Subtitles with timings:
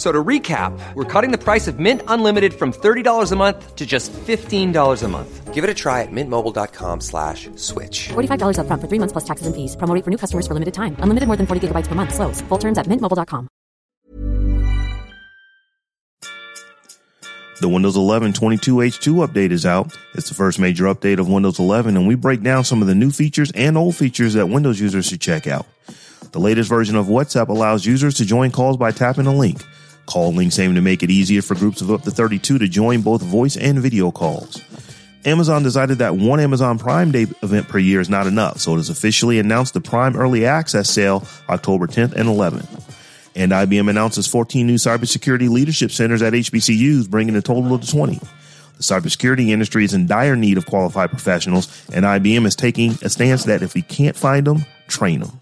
[0.00, 3.76] F- So to recap, we're cutting the price of Mint Unlimited from $30 a month
[3.76, 5.52] to just $15 a month.
[5.52, 8.08] Give it a try at mintmobile.com slash switch.
[8.08, 9.76] $45 upfront for three months plus taxes and fees.
[9.76, 10.96] Promo for new customers for limited time.
[11.00, 12.14] Unlimited more than 40 gigabytes per month.
[12.14, 12.40] Slows.
[12.48, 13.48] Full terms at mintmobile.com.
[17.60, 19.94] The Windows 11 22H2 update is out.
[20.14, 22.94] It's the first major update of Windows 11, and we break down some of the
[22.94, 25.66] new features and old features that Windows users should check out.
[26.32, 29.60] The latest version of WhatsApp allows users to join calls by tapping a link.
[30.10, 33.00] Call links aim to make it easier for groups of up to 32 to join
[33.02, 34.60] both voice and video calls.
[35.24, 38.78] Amazon decided that one Amazon Prime Day event per year is not enough, so it
[38.78, 42.96] has officially announced the Prime Early Access sale October 10th and 11th.
[43.36, 48.16] And IBM announces 14 new cybersecurity leadership centers at HBCUs, bringing the total to 20.
[48.16, 53.08] The cybersecurity industry is in dire need of qualified professionals, and IBM is taking a
[53.08, 55.38] stance that if we can't find them, train them.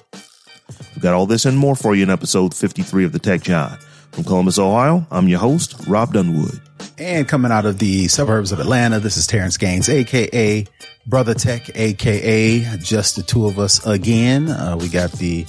[0.94, 3.78] We've got all this and more for you in episode 53 of the Tech Jawn.
[4.12, 6.61] From Columbus, Ohio, I'm your host, Rob Dunwood.
[6.98, 10.67] And coming out of the suburbs of Atlanta, this is Terrence Gaines, aka
[11.06, 14.48] Brother Tech, aka just the two of us again.
[14.48, 15.45] Uh, we got the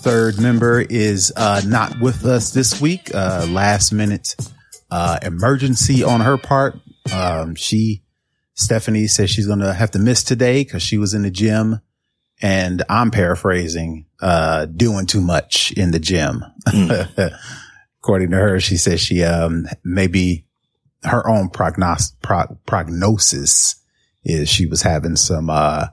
[0.00, 3.14] third member is uh, not with us this week.
[3.14, 4.34] Uh, last minute
[4.90, 6.80] uh, emergency on her part.
[7.12, 8.02] Um, she,
[8.54, 11.80] Stephanie, says she's going to have to miss today because she was in the gym.
[12.42, 16.42] And I'm paraphrasing, uh, doing too much in the gym.
[18.02, 20.46] According to her, she says she, um, maybe
[21.02, 23.76] her own prognos- pro- prognosis
[24.24, 25.88] is she was having some, uh,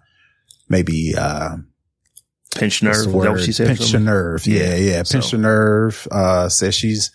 [0.69, 1.57] maybe, uh,
[2.55, 3.67] Pinch nerve, is what she said?
[3.99, 4.47] Nerve.
[4.47, 5.03] Yeah, yeah.
[5.03, 6.07] Pinch So- a nerve.
[6.09, 7.11] Uh, says she's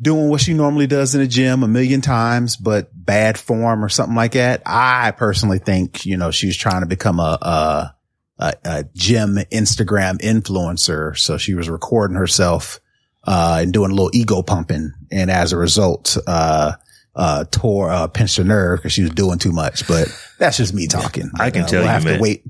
[0.00, 3.88] doing what she normally does in the gym a million times, but bad form or
[3.88, 4.62] something like that.
[4.66, 7.94] I personally think, you know, she's trying to become a, a,
[8.38, 11.16] a, a gym Instagram influencer.
[11.16, 12.80] So she was recording herself,
[13.28, 14.92] uh, and doing a little ego pumping.
[15.12, 16.72] And as a result, uh,
[17.14, 20.08] uh, tore, uh, pinched her nerve because she was doing too much, but
[20.38, 21.30] that's just me talking.
[21.38, 22.16] I can Uh, tell we'll you, have man.
[22.16, 22.44] to wait.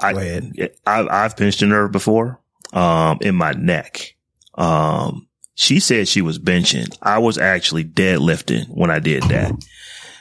[0.00, 0.70] I, Go ahead.
[0.86, 2.40] I, I've pinched a nerve before,
[2.72, 4.16] um, in my neck.
[4.54, 6.86] Um, she said she was benching.
[7.02, 9.52] I was actually deadlifting when I did that.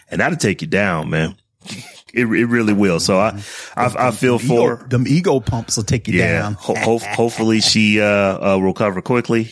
[0.10, 1.36] And that'll take you down, man.
[2.14, 3.00] It, it really will.
[3.02, 3.40] So I,
[3.76, 6.40] I, I feel for them ego pumps will take you Yeah.
[6.40, 6.54] down.
[6.54, 9.52] Ho- ho- hopefully she, uh, uh, will recover quickly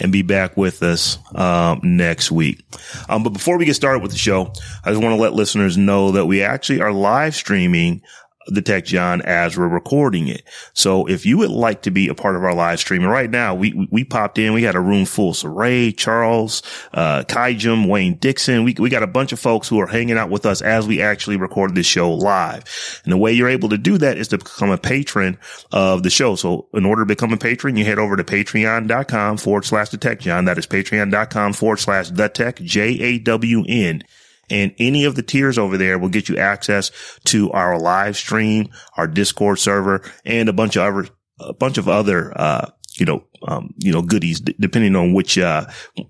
[0.00, 2.64] and be back with us, um, next week.
[3.08, 4.52] Um, but before we get started with the show,
[4.84, 8.02] I just want to let listeners know that we actually are live streaming
[8.46, 10.42] the Tech Jawn as we're recording it.
[10.74, 13.30] So if you would like to be a part of our live stream, and right
[13.30, 15.34] now we, we, popped in, we had a room full.
[15.34, 19.80] So Ray, Charles, uh, Kaijum, Wayne Dixon, we, we got a bunch of folks who
[19.80, 23.00] are hanging out with us as we actually record this show live.
[23.04, 25.38] And the way you're able to do that is to become a patron
[25.70, 26.36] of the show.
[26.36, 29.98] So in order to become a patron, you head over to patreon.com forward slash the
[29.98, 30.44] Tech Jawn.
[30.46, 34.02] That is patreon.com forward slash the tech, J-A-W-N.
[34.50, 36.90] And any of the tiers over there will get you access
[37.24, 41.08] to our live stream, our Discord server, and a bunch of other,
[41.40, 45.38] a bunch of other, uh, you know, um, you know, goodies d- depending on which,
[45.38, 45.66] uh,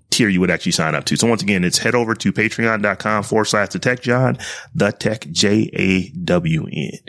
[0.09, 1.15] tier you would actually sign up to.
[1.15, 4.37] So once again, it's head over to patreon.com forward slash the tech Jawn,
[4.75, 6.99] the tech J-A-W-N.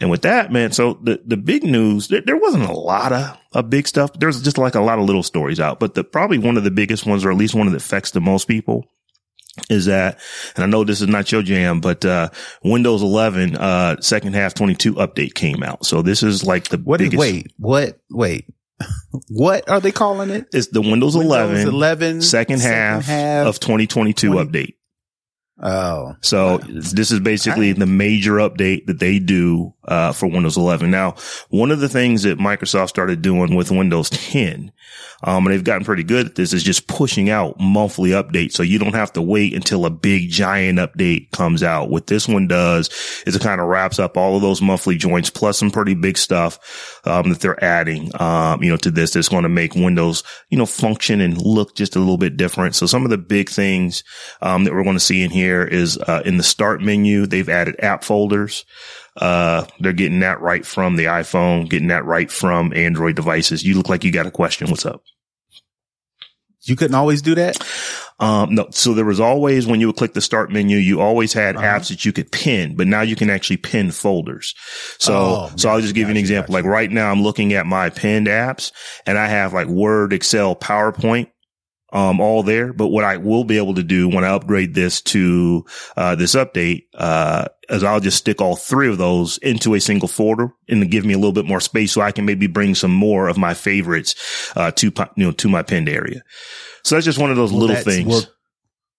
[0.00, 3.36] And with that, man, so the, the big news, there, there wasn't a lot of,
[3.52, 4.12] of big stuff.
[4.14, 6.70] There's just like a lot of little stories out, but the, probably one of the
[6.70, 8.86] biggest ones, or at least one that affects the most people
[9.68, 10.18] is that,
[10.54, 12.30] and I know this is not your jam, but, uh,
[12.62, 15.84] Windows 11, uh, second half 22 update came out.
[15.84, 17.20] So this is like the What is, biggest.
[17.20, 18.46] wait, what, wait,
[19.28, 20.46] what are they calling it?
[20.52, 24.74] It's the Windows, 11, Windows 11 second half, of 2022 20 update.
[25.62, 27.78] Oh, So this is basically Alright.
[27.80, 30.90] the major update that they do, uh, for Windows 11.
[30.90, 31.16] Now,
[31.50, 34.72] one of the things that Microsoft started doing with Windows 10,
[35.22, 38.52] um, and they've gotten pretty good at this is just pushing out monthly updates.
[38.52, 41.90] So you don't have to wait until a big giant update comes out.
[41.90, 42.88] What this one does
[43.26, 46.16] is it kind of wraps up all of those monthly joints plus some pretty big
[46.16, 50.22] stuff, um, that they're adding, um, you know, to this that's going to make Windows,
[50.48, 52.76] you know, function and look just a little bit different.
[52.76, 54.04] So some of the big things,
[54.40, 57.48] um, that we're going to see in here is, uh, in the start menu, they've
[57.48, 58.64] added app folders.
[59.16, 63.64] Uh, they're getting that right from the iPhone, getting that right from Android devices.
[63.64, 64.70] You look like you got a question.
[64.70, 65.02] What's up?
[66.62, 67.58] You couldn't always do that.
[68.20, 71.32] Um, no, so there was always when you would click the start menu, you always
[71.32, 74.54] had apps that you could pin, but now you can actually pin folders.
[74.98, 76.52] So, Oh, so I'll just give you an example.
[76.52, 78.72] Like right now I'm looking at my pinned apps
[79.06, 81.28] and I have like Word, Excel, PowerPoint.
[81.92, 85.00] Um, all there, but what I will be able to do when I upgrade this
[85.02, 85.64] to,
[85.96, 90.06] uh, this update, uh, is I'll just stick all three of those into a single
[90.06, 92.92] folder and give me a little bit more space so I can maybe bring some
[92.92, 94.14] more of my favorites,
[94.54, 96.22] uh, to, you know, to my pinned area.
[96.84, 98.06] So that's just one of those Will little things.
[98.06, 98.22] Will,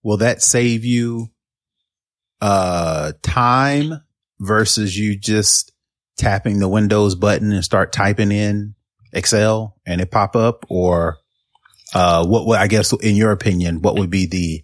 [0.04, 1.30] will that save you
[2.42, 4.02] uh time
[4.40, 5.72] versus you just
[6.18, 8.76] tapping the Windows button and start typing in
[9.14, 11.20] Excel and it pop up or
[11.94, 14.64] uh what what I guess in your opinion what would be the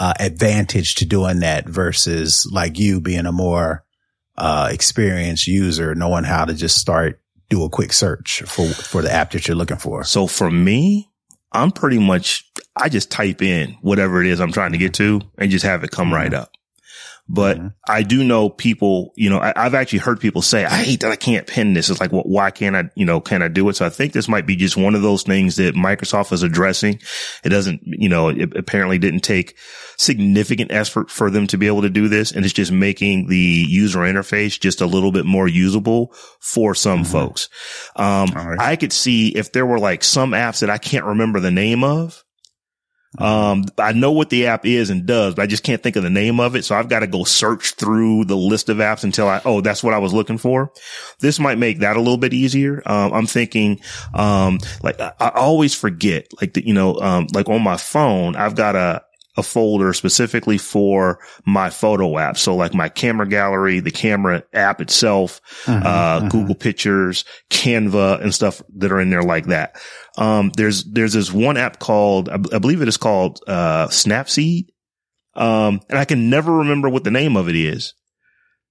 [0.00, 3.84] uh advantage to doing that versus like you being a more
[4.36, 9.12] uh experienced user knowing how to just start do a quick search for for the
[9.12, 10.04] app that you're looking for.
[10.04, 11.10] So for me,
[11.52, 15.20] I'm pretty much, I just type in whatever it is I'm trying to get to
[15.38, 16.52] and just have it come right up.
[17.28, 17.74] But Mhm.
[17.86, 21.10] I do know people, you know, I, I've actually heard people say, I hate that
[21.12, 21.90] I can't pin this.
[21.90, 23.76] It's like, well, why can't I, you know, can I do it?
[23.76, 26.98] So I think this might be just one of those things that Microsoft is addressing.
[27.44, 29.56] It doesn't, you know, it apparently didn't take
[29.98, 32.32] significant effort for them to be able to do this.
[32.32, 33.36] And it's just making the
[33.68, 37.48] user interface just a little bit more usable for some folks.
[37.96, 38.58] Um, right.
[38.58, 41.84] I could see if there were like some apps that I can't remember the name
[41.84, 42.24] of.
[43.16, 46.02] Um, I know what the app is and does, but I just can't think of
[46.02, 46.64] the name of it.
[46.64, 49.82] So I've got to go search through the list of apps until I, oh, that's
[49.82, 50.72] what I was looking for.
[51.20, 52.82] This might make that a little bit easier.
[52.84, 53.80] Um, I'm thinking,
[54.12, 58.36] um, like I, I always forget, like the, you know, um, like on my phone,
[58.36, 59.02] I've got a,
[59.38, 62.36] a folder specifically for my photo app.
[62.36, 68.60] So like my camera gallery, the camera app itself, uh, Google Pictures, Canva and stuff
[68.76, 69.80] that are in there like that.
[70.18, 73.86] Um, there's, there's this one app called, I, b- I believe it is called, uh,
[73.86, 74.66] Snapseed.
[75.34, 77.94] Um, and I can never remember what the name of it is.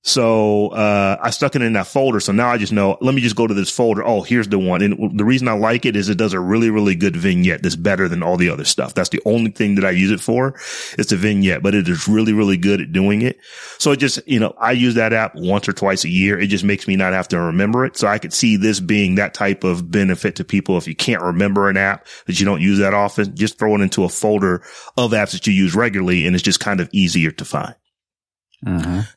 [0.08, 2.22] So, uh, I stuck it in that folder.
[2.22, 4.06] So now I just know, let me just go to this folder.
[4.06, 4.82] Oh, here's the one.
[4.82, 7.76] And the reason I like it is it does a really, really good vignette that's
[7.76, 8.94] better than all the other stuff.
[8.94, 10.56] That's the only thing that I use it for.
[10.98, 13.38] It's the vignette, but it is really, really good at doing it.
[13.80, 16.40] So it just, you know, I use that app once or twice a year.
[16.40, 17.98] It just makes me not have to remember it.
[17.98, 20.78] So I could see this being that type of benefit to people.
[20.78, 23.82] If you can't remember an app that you don't use that often, just throw it
[23.82, 24.64] into a folder
[24.96, 26.26] of apps that you use regularly.
[26.26, 27.76] And it's just kind of easier to find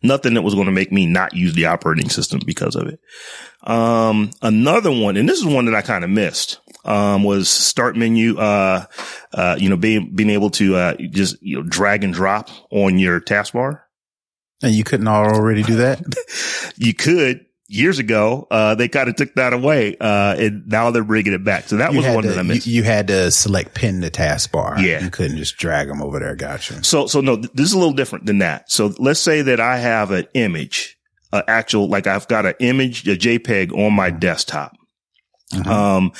[0.02, 3.00] nothing that was going to make me not use the operating system because of it.
[3.62, 7.96] Um, another one, and this is one that I kind of missed, um, was start
[7.96, 8.84] menu, uh,
[9.32, 12.98] uh, you know, being, being able to, uh, just, you know, drag and drop on
[12.98, 13.82] your taskbar.
[14.62, 16.02] And you couldn't already do that?
[16.76, 21.04] You could years ago, uh, they kind of took that away, uh, and now they're
[21.04, 21.68] bringing it back.
[21.68, 22.66] So that you was one to, that I missed.
[22.66, 24.82] You, you had to select pin the taskbar.
[24.84, 25.02] Yeah.
[25.02, 26.34] You couldn't just drag them over there.
[26.34, 26.82] Gotcha.
[26.82, 28.70] So, so no, th- this is a little different than that.
[28.70, 30.98] So let's say that I have an image,
[31.32, 34.72] an actual, like I've got an image, a JPEG on my desktop.
[35.66, 36.12] Um,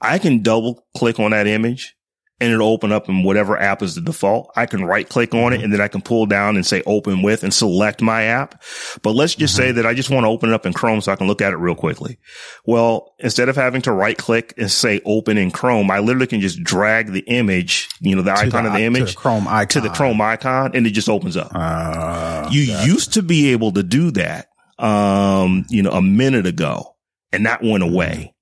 [0.00, 1.94] I can double click on that image
[2.40, 4.50] and it'll open up in whatever app is the default.
[4.56, 7.22] I can right click on it and then I can pull down and say open
[7.22, 8.60] with and select my app.
[9.02, 11.12] But let's just say that I just want to open it up in Chrome so
[11.12, 12.18] I can look at it real quickly.
[12.66, 16.40] Well, instead of having to right click and say open in Chrome, I literally can
[16.40, 19.46] just drag the image, you know, the To icon the- of the image the Chrome
[19.46, 19.68] icon.
[19.68, 21.52] to the Chrome icon and it just opens up.
[21.54, 24.48] Uh, You used to be able to do that,
[24.80, 26.96] um, you know, a minute ago
[27.32, 28.34] and that went away.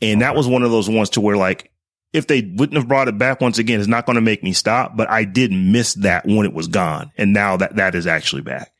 [0.00, 1.70] And that was one of those ones to where like,
[2.12, 4.52] if they wouldn't have brought it back once again, it's not going to make me
[4.52, 7.12] stop, but I did miss that when it was gone.
[7.16, 8.72] And now that that is actually back.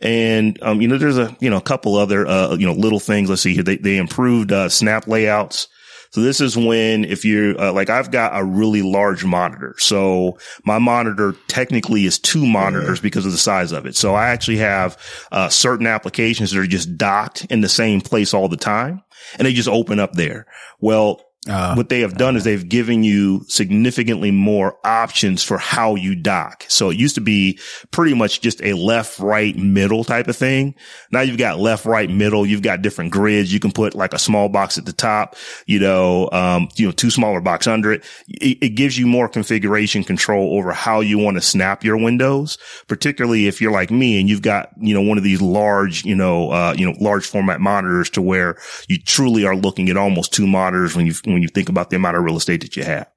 [0.00, 3.00] And, um, you know, there's a, you know, a couple other, uh, you know, little
[3.00, 3.28] things.
[3.30, 3.62] Let's see here.
[3.62, 5.68] They, they improved, uh, snap layouts.
[6.14, 9.74] So this is when if you're uh, like I've got a really large monitor.
[9.78, 13.96] So my monitor technically is two monitors because of the size of it.
[13.96, 14.96] So I actually have
[15.32, 19.02] uh, certain applications that are just docked in the same place all the time
[19.38, 20.46] and they just open up there.
[20.78, 25.94] Well, uh, what they have done is they've given you significantly more options for how
[25.94, 26.64] you dock.
[26.68, 27.58] So it used to be
[27.90, 30.74] pretty much just a left, right, middle type of thing.
[31.12, 32.46] Now you've got left, right, middle.
[32.46, 33.52] You've got different grids.
[33.52, 35.36] You can put like a small box at the top,
[35.66, 38.04] you know, um, you know, two smaller box under it.
[38.28, 38.58] it.
[38.62, 43.46] It gives you more configuration control over how you want to snap your windows, particularly
[43.46, 46.50] if you're like me and you've got, you know, one of these large, you know,
[46.50, 48.56] uh, you know, large format monitors to where
[48.88, 51.96] you truly are looking at almost two monitors when you, when you think about the
[51.96, 53.10] amount of real estate that you have.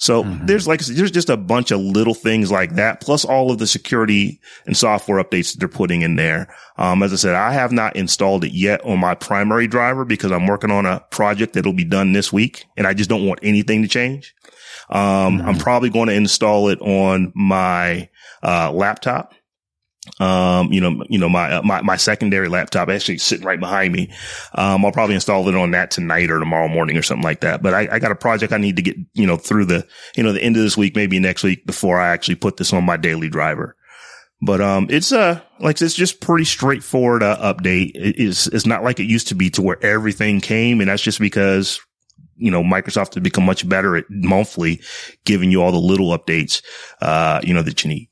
[0.00, 0.46] So mm-hmm.
[0.46, 3.66] there's like, there's just a bunch of little things like that, plus all of the
[3.66, 6.54] security and software updates that they're putting in there.
[6.76, 10.30] Um, as I said, I have not installed it yet on my primary driver because
[10.30, 13.40] I'm working on a project that'll be done this week and I just don't want
[13.42, 14.36] anything to change.
[14.88, 15.48] Um, mm-hmm.
[15.48, 18.08] I'm probably going to install it on my,
[18.42, 19.34] uh, laptop
[20.20, 23.92] um, you know, you know, my, uh, my, my secondary laptop actually sitting right behind
[23.92, 24.12] me.
[24.54, 27.62] Um, I'll probably install it on that tonight or tomorrow morning or something like that.
[27.62, 29.86] But I, I got a project I need to get, you know, through the,
[30.16, 32.72] you know, the end of this week, maybe next week before I actually put this
[32.72, 33.76] on my daily driver.
[34.40, 37.92] But, um, it's, uh, like, it's just pretty straightforward, uh, update.
[37.94, 40.80] It's, it's not like it used to be to where everything came.
[40.80, 41.80] And that's just because
[42.38, 44.80] you know, Microsoft has become much better at monthly
[45.24, 46.62] giving you all the little updates,
[47.02, 48.08] uh, you know, that you need.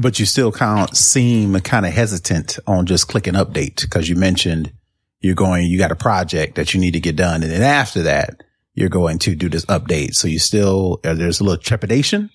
[0.00, 4.16] But you still kind of seem kind of hesitant on just clicking update because you
[4.16, 4.72] mentioned
[5.20, 7.42] you're going, you got a project that you need to get done.
[7.42, 8.42] And then after that,
[8.74, 10.14] you're going to do this update.
[10.14, 12.30] So you still, uh, there's a little trepidation.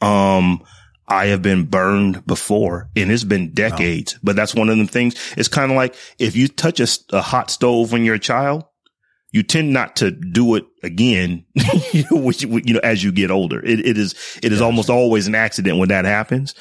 [0.00, 0.62] Um,
[1.08, 4.20] I have been burned before and it's been decades, oh.
[4.22, 5.16] but that's one of the things.
[5.36, 8.64] It's kind of like if you touch a, a hot stove when you're a child,
[9.34, 11.44] you tend not to do it again,
[11.92, 13.58] you, know, which, you know, as you get older.
[13.58, 14.14] It, it is,
[14.44, 16.54] it is almost always an accident when that happens.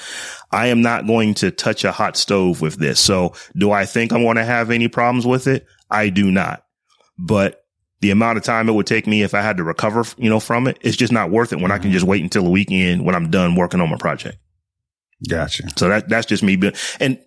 [0.51, 2.99] I am not going to touch a hot stove with this.
[2.99, 5.67] So do I think I'm going to have any problems with it?
[5.91, 6.65] I do not.
[7.15, 7.63] But
[8.01, 10.39] the amount of time it would take me if I had to recover, you know,
[10.39, 11.73] from it, it's just not worth it when mm-hmm.
[11.73, 11.93] I can mm-hmm.
[11.93, 14.39] just wait until the weekend when I'm done working on my project.
[15.29, 15.69] Gotcha.
[15.77, 16.59] So that, that's just me.
[16.99, 17.19] And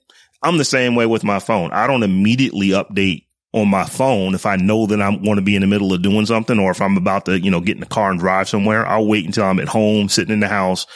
[0.42, 1.70] I'm the same way with my phone.
[1.70, 3.25] I don't immediately update
[3.56, 6.02] on my phone if I know that I'm going to be in the middle of
[6.02, 8.48] doing something or if I'm about to, you know, get in the car and drive
[8.50, 8.86] somewhere.
[8.86, 10.86] I'll wait until I'm at home, sitting in the house,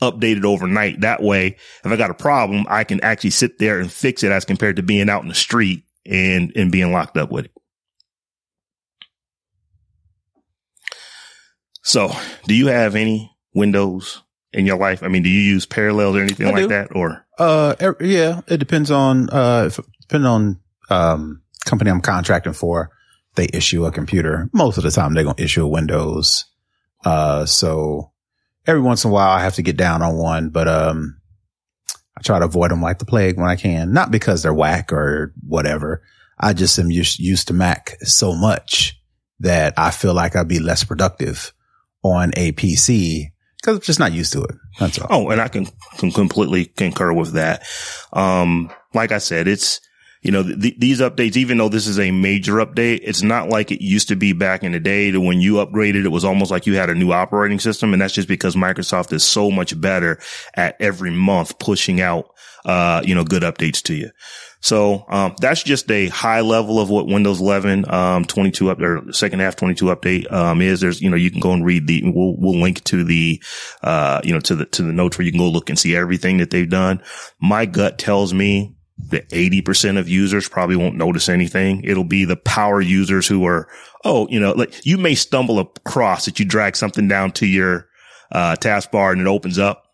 [0.00, 1.02] update it overnight.
[1.02, 4.32] That way, if I got a problem, I can actually sit there and fix it
[4.32, 7.52] as compared to being out in the street and, and being locked up with it.
[11.82, 12.10] So
[12.46, 14.22] do you have any windows
[14.54, 15.02] in your life?
[15.02, 16.68] I mean, do you use parallels or anything I like do.
[16.68, 17.26] that or?
[17.38, 22.90] Uh, er, yeah, it depends on, uh, if, depending on, um, company I'm contracting for,
[23.34, 24.48] they issue a computer.
[24.52, 26.46] Most of the time they're going to issue a Windows.
[27.04, 28.12] Uh, so
[28.66, 31.20] every once in a while I have to get down on one, but, um,
[32.16, 34.90] I try to avoid them like the plague when I can, not because they're whack
[34.92, 36.02] or whatever.
[36.38, 38.98] I just am used, used to Mac so much
[39.40, 41.52] that I feel like I'd be less productive
[42.02, 44.54] on a PC because I'm just not used to it.
[44.80, 45.08] That's all.
[45.10, 45.66] Oh, and I can,
[45.98, 47.66] can completely concur with that.
[48.14, 49.80] Um, like I said, it's,
[50.26, 53.70] you know, th- these updates, even though this is a major update, it's not like
[53.70, 56.50] it used to be back in the day to when you upgraded, it was almost
[56.50, 57.92] like you had a new operating system.
[57.92, 60.18] And that's just because Microsoft is so much better
[60.54, 62.28] at every month pushing out,
[62.64, 64.10] uh, you know, good updates to you.
[64.60, 69.12] So, um, that's just a high level of what Windows 11, um, 22 up or
[69.12, 70.80] second half 22 update, um, is.
[70.80, 73.40] There's, you know, you can go and read the, we'll, we'll link to the,
[73.84, 75.94] uh, you know, to the, to the notes where you can go look and see
[75.94, 77.00] everything that they've done.
[77.38, 81.84] My gut tells me the 80% of users probably won't notice anything.
[81.84, 83.68] It'll be the power users who are,
[84.04, 87.88] oh, you know, like you may stumble across that you drag something down to your,
[88.32, 89.85] uh, taskbar and it opens up.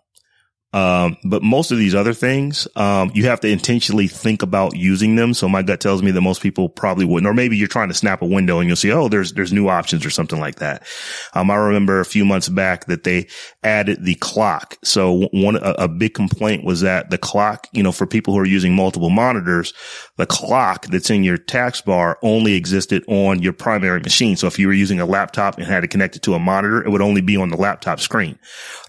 [0.73, 5.17] Um, but most of these other things, um, you have to intentionally think about using
[5.17, 5.35] them.
[5.35, 7.95] So my gut tells me that most people probably wouldn't, or maybe you're trying to
[7.95, 10.87] snap a window and you'll see, oh, there's, there's new options or something like that.
[11.35, 13.29] Um, I remember a few months back that they
[13.63, 14.77] added the clock.
[14.83, 18.41] So one, a, a big complaint was that the clock, you know, for people who
[18.41, 19.75] are using multiple monitors,
[20.17, 24.37] the clock that's in your taskbar only existed on your primary machine.
[24.37, 26.89] So if you were using a laptop and had it connected to a monitor, it
[26.89, 28.39] would only be on the laptop screen.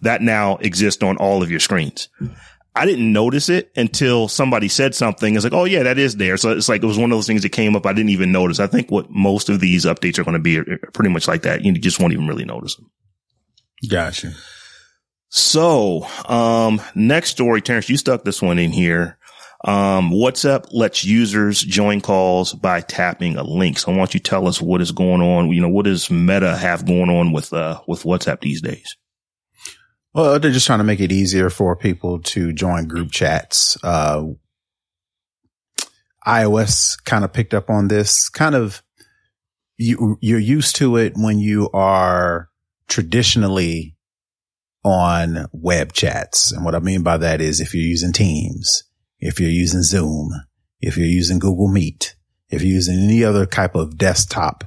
[0.01, 2.10] That now exists on all of your screens screens.
[2.75, 5.36] I didn't notice it until somebody said something.
[5.36, 6.38] It's like, oh yeah, that is there.
[6.38, 7.86] So it's like, it was one of those things that came up.
[7.86, 8.60] I didn't even notice.
[8.60, 11.44] I think what most of these updates are going to be are pretty much like
[11.44, 11.63] that.
[11.63, 12.89] You just won't even really notice them.
[13.88, 14.34] Gotcha.
[15.30, 19.18] So, um, next story, Terrence, you stuck this one in here.
[19.65, 23.80] Um, WhatsApp lets users join calls by tapping a link.
[23.80, 25.50] So why don't you tell us what is going on.
[25.50, 28.98] You know, what does Meta have going on with, uh, with WhatsApp these days?
[30.13, 33.77] Well, they're just trying to make it easier for people to join group chats.
[33.84, 34.25] Uh,
[36.27, 38.84] iOS kind of picked up on this kind of
[39.77, 42.50] you, you're used to it when you are
[42.88, 43.96] traditionally
[44.84, 46.51] on web chats.
[46.51, 48.84] And what I mean by that is if you're using Teams,
[49.20, 50.29] if you're using Zoom,
[50.79, 52.15] if you're using Google Meet,
[52.50, 54.65] if you're using any other type of desktop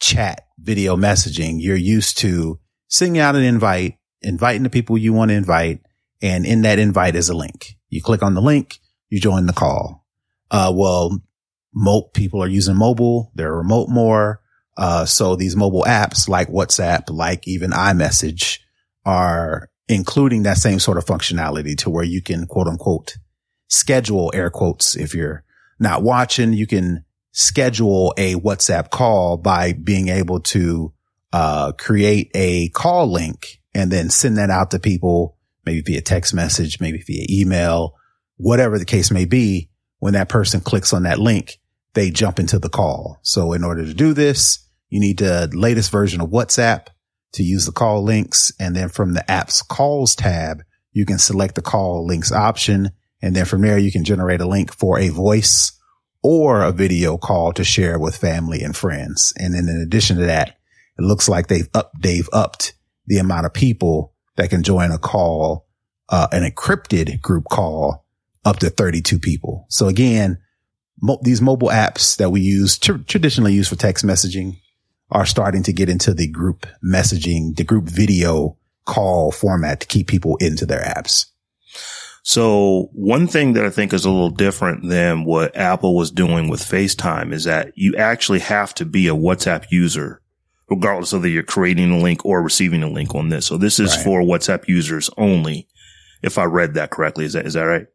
[0.00, 5.30] chat video messaging, you're used to sending out an invite, inviting the people you want
[5.30, 5.80] to invite.
[6.22, 7.76] And in that invite is a link.
[7.88, 10.06] You click on the link, you join the call.
[10.50, 11.18] Uh, well,
[11.74, 13.32] mo- people are using mobile.
[13.34, 14.40] They're remote more.
[14.76, 18.58] Uh, so these mobile apps like WhatsApp, like even iMessage
[19.04, 23.16] are including that same sort of functionality to where you can quote unquote
[23.68, 24.96] schedule air quotes.
[24.96, 25.44] If you're
[25.78, 30.92] not watching, you can schedule a WhatsApp call by being able to,
[31.32, 36.34] uh, create a call link and then send that out to people, maybe via text
[36.34, 37.94] message, maybe via email,
[38.36, 39.70] whatever the case may be.
[39.98, 41.60] When that person clicks on that link,
[41.94, 43.18] they jump into the call.
[43.22, 46.86] So in order to do this, you need the latest version of WhatsApp
[47.32, 48.52] to use the call links.
[48.58, 50.62] And then from the app's calls tab,
[50.92, 52.90] you can select the call links option.
[53.22, 55.72] And then from there, you can generate a link for a voice
[56.22, 59.32] or a video call to share with family and friends.
[59.36, 60.56] And then in addition to that,
[60.98, 62.74] it looks like they've up, they've upped
[63.06, 65.66] the amount of people that can join a call,
[66.08, 68.06] uh, an encrypted group call
[68.44, 69.66] up to 32 people.
[69.68, 70.38] So again,
[71.00, 74.60] mo- these mobile apps that we use tr- traditionally use for text messaging
[75.10, 80.06] are starting to get into the group messaging, the group video call format to keep
[80.06, 81.26] people into their apps.
[82.22, 86.48] So one thing that I think is a little different than what Apple was doing
[86.48, 90.19] with FaceTime is that you actually have to be a WhatsApp user,
[90.70, 93.46] regardless of whether you're creating a link or receiving a link on this.
[93.46, 94.04] So this is Right.
[94.04, 95.66] for WhatsApp users only.
[96.22, 97.86] If I read that correctly, is that, is that right?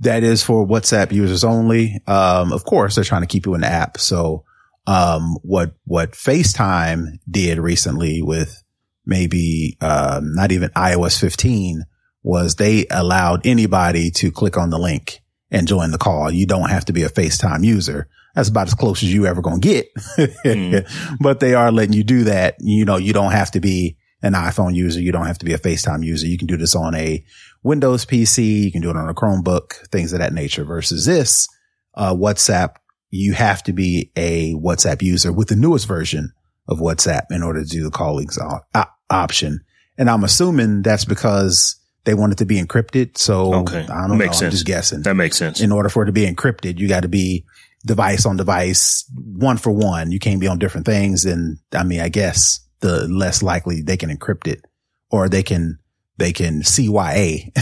[0.00, 2.00] That is for WhatsApp users only.
[2.06, 3.98] Um, of course, they're trying to keep you in the app.
[3.98, 4.44] So,
[4.86, 8.62] um, what, what FaceTime did recently with
[9.04, 11.82] maybe, um, not even iOS 15
[12.22, 16.30] was they allowed anybody to click on the link and join the call.
[16.30, 18.08] You don't have to be a FaceTime user.
[18.38, 20.86] That's about as close as you ever going to get.
[21.20, 22.54] but they are letting you do that.
[22.60, 25.00] You know, you don't have to be an iPhone user.
[25.00, 26.26] You don't have to be a FaceTime user.
[26.28, 27.24] You can do this on a
[27.64, 28.62] Windows PC.
[28.62, 31.48] You can do it on a Chromebook, things of that nature versus this,
[31.94, 32.76] uh, WhatsApp.
[33.10, 36.32] You have to be a WhatsApp user with the newest version
[36.68, 39.60] of WhatsApp in order to do the call links op- op- option.
[39.96, 43.18] And I'm assuming that's because they want it to be encrypted.
[43.18, 43.84] So Okay.
[43.88, 44.46] I don't Makes know.
[44.46, 44.54] I'm sense.
[44.54, 45.60] just guessing That makes sense.
[45.60, 47.44] in order for it to be encrypted, you got to be
[47.84, 50.10] device on device, one for one.
[50.10, 51.24] You can't be on different things.
[51.24, 54.64] And I mean, I guess the less likely they can encrypt it
[55.10, 55.78] or they can,
[56.16, 57.52] they can CYA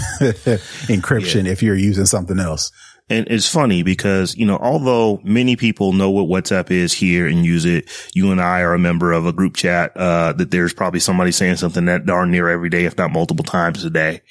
[0.89, 2.71] encryption if you're using something else.
[3.09, 7.45] And it's funny because, you know, although many people know what WhatsApp is here and
[7.45, 10.73] use it, you and I are a member of a group chat, uh, that there's
[10.73, 14.23] probably somebody saying something that darn near every day, if not multiple times a day.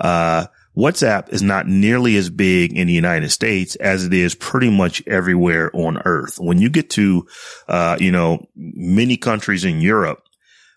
[0.00, 0.46] Uh,
[0.78, 5.02] WhatsApp is not nearly as big in the United States as it is pretty much
[5.08, 6.38] everywhere on earth.
[6.38, 7.26] When you get to,
[7.66, 10.22] uh, you know, many countries in Europe,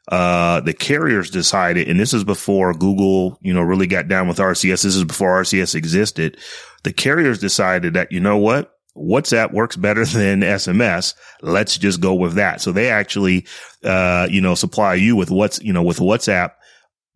[0.07, 4.39] uh, the carriers decided, and this is before Google, you know, really got down with
[4.39, 4.81] RCS.
[4.81, 6.37] This is before RCS existed.
[6.83, 8.75] The carriers decided that, you know what?
[8.97, 11.13] WhatsApp works better than SMS.
[11.43, 12.59] Let's just go with that.
[12.59, 13.45] So they actually,
[13.83, 16.53] uh, you know, supply you with what's, you know, with WhatsApp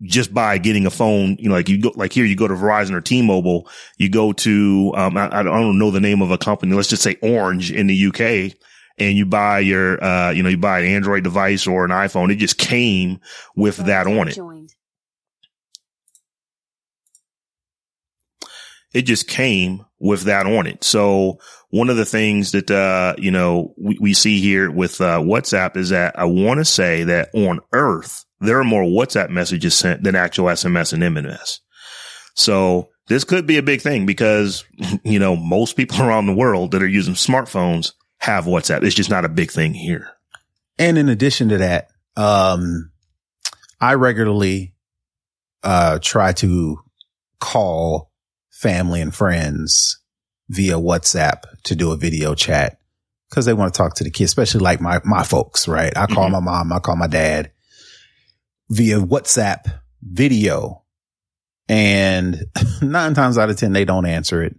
[0.02, 2.54] just by getting a phone, you know, like you go, like here, you go to
[2.54, 6.38] Verizon or T-Mobile, you go to, um, I, I don't know the name of a
[6.38, 6.76] company.
[6.76, 8.58] Let's just say Orange in the UK
[8.98, 12.32] and you buy your, uh, you know, you buy an Android device or an iPhone.
[12.32, 13.20] It just came
[13.56, 14.38] with that on it.
[18.94, 20.84] It just came with that on it.
[20.84, 25.20] So one of the things that, uh, you know, we, we see here with, uh,
[25.20, 29.76] WhatsApp is that I want to say that on earth, there are more WhatsApp messages
[29.76, 31.60] sent than actual SMS and MMS.
[32.36, 34.66] So this could be a big thing because,
[35.04, 38.84] you know, most people around the world that are using smartphones have WhatsApp.
[38.84, 40.10] It's just not a big thing here.
[40.78, 42.92] And in addition to that, um,
[43.80, 44.74] I regularly,
[45.64, 46.78] uh, try to
[47.40, 48.12] call
[48.56, 50.00] family and friends
[50.50, 52.80] via WhatsApp to do a video chat
[53.30, 55.92] because they want to talk to the kids, especially like my, my folks, right?
[55.98, 56.34] I call Mhm.
[56.34, 57.52] my mom, I call my dad
[58.70, 59.66] via WhatsApp
[60.02, 60.84] video
[61.68, 62.46] and
[62.82, 64.56] nine times out of 10, they don't answer it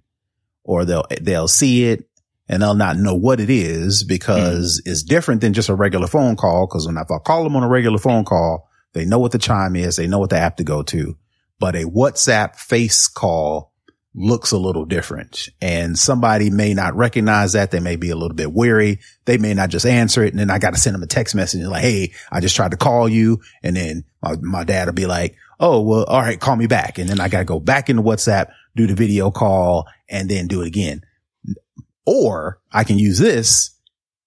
[0.65, 2.09] or they'll, they'll see it
[2.49, 6.37] and they'll not know what it is because it's different than just a regular phone
[6.37, 6.67] call.
[6.67, 9.75] Cause when I call them on a regular phone call, they know what the chime
[9.75, 9.97] is.
[9.97, 11.17] They know what the app to go to,
[11.59, 13.73] but a WhatsApp face call
[14.17, 17.71] looks a little different and somebody may not recognize that.
[17.71, 19.01] They may be a little bit weary.
[19.27, 20.33] They may not just answer it.
[20.33, 22.71] And then I got to send them a text message like, Hey, I just tried
[22.71, 23.41] to call you.
[23.63, 26.99] And then my, my dad will be like, Oh, well, all right, call me back.
[26.99, 30.47] And then I got to go back into WhatsApp, do the video call and then
[30.47, 31.03] do it again.
[32.07, 33.77] Or I can use this,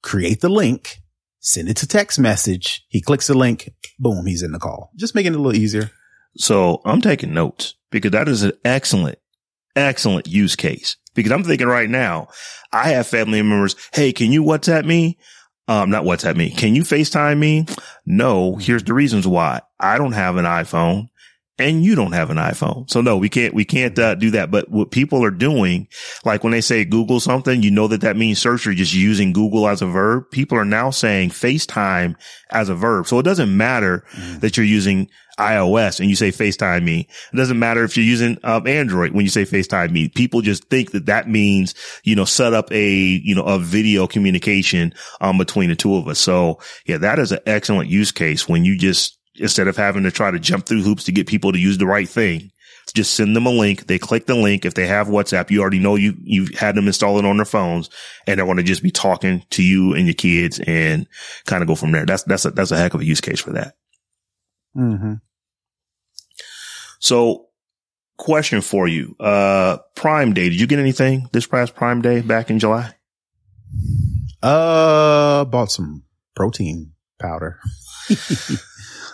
[0.02, 1.00] create the link,
[1.40, 2.86] send it to text message.
[2.90, 3.70] He clicks the link.
[3.98, 4.26] Boom.
[4.26, 4.92] He's in the call.
[4.96, 5.92] Just making it a little easier.
[6.36, 9.19] So I'm taking notes because that is an excellent,
[9.80, 10.98] excellent use case.
[11.16, 12.28] Because I'm thinking right now,
[12.72, 13.76] I have family members.
[13.94, 15.18] Hey, can you WhatsApp me?
[15.68, 16.50] Um, not WhatsApp me.
[16.50, 17.66] Can you FaceTime me?
[18.06, 18.56] No.
[18.56, 19.62] Here's the reasons why.
[19.80, 21.09] I don't have an iPhone
[21.60, 22.90] and you don't have an iPhone.
[22.90, 24.52] So no, we can't, we can't uh, do that.
[24.52, 25.88] But what people are doing,
[26.26, 29.34] like when they say Google something, you know that that means search or just using
[29.34, 30.32] Google as a verb.
[30.32, 32.16] People are now saying FaceTime
[32.50, 33.08] as a verb.
[33.08, 34.40] So it doesn't matter mm.
[34.40, 37.08] that you're using iOS and you say FaceTime me.
[37.34, 40.10] It doesn't matter if you're using um, Android when you say FaceTime me.
[40.10, 44.06] People just think that that means, you know, set up a, you know, a video
[44.06, 46.20] communication um, between the two of us.
[46.20, 50.12] So yeah, that is an excellent use case when you just instead of having to
[50.12, 52.52] try to jump through hoops to get people to use the right thing.
[52.94, 53.86] Just send them a link.
[53.86, 54.66] They click the link.
[54.66, 57.46] If they have WhatsApp, you already know you, you've had them install it on their
[57.46, 57.90] phones
[58.26, 61.08] and they're going to just be talking to you and your kids and
[61.46, 62.06] kind of go from there.
[62.06, 63.76] That's, that's a, that's a heck of a use case for that.
[64.76, 65.16] Mm-hmm.
[67.00, 67.50] So
[68.18, 70.50] question for you, uh, Prime Day.
[70.50, 72.94] Did you get anything this past Prime Day back in July?
[74.42, 76.04] Uh, bought some
[76.36, 77.60] protein powder.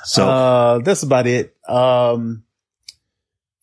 [0.05, 1.55] So uh, that's about it.
[1.67, 2.43] Um,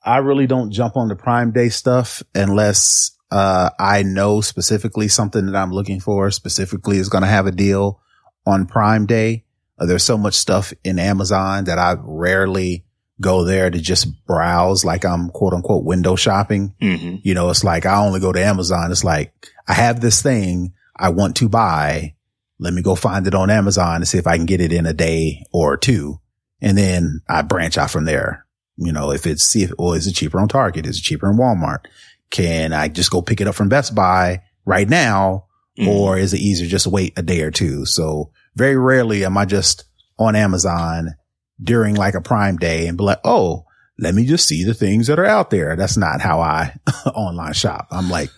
[0.05, 5.46] I really don't jump on the Prime Day stuff unless uh, I know specifically something
[5.46, 8.00] that I'm looking for specifically is going to have a deal
[8.46, 9.44] on Prime Day.
[9.78, 12.85] Uh, there's so much stuff in Amazon that I rarely
[13.20, 16.74] go there to just browse like I'm quote unquote window shopping.
[16.83, 17.16] Mm-hmm.
[17.22, 18.90] You know, it's like I only go to Amazon.
[18.90, 19.33] It's like
[19.66, 22.14] I have this thing I want to buy.
[22.59, 24.87] Let me go find it on Amazon and see if I can get it in
[24.87, 26.20] a day or two.
[26.62, 28.46] And then I branch out from there.
[28.77, 30.87] You know, if it's, see if, well, is it cheaper on Target?
[30.87, 31.85] Is it cheaper in Walmart?
[32.31, 35.46] Can I just go pick it up from Best Buy right now?
[35.79, 35.88] Mm.
[35.88, 37.85] Or is it easier just to wait a day or two?
[37.85, 39.85] So very rarely am I just
[40.18, 41.14] on Amazon
[41.62, 43.64] during like a prime day and be like, Oh,
[43.98, 45.77] let me just see the things that are out there.
[45.77, 47.88] That's not how I online shop.
[47.90, 48.31] I'm like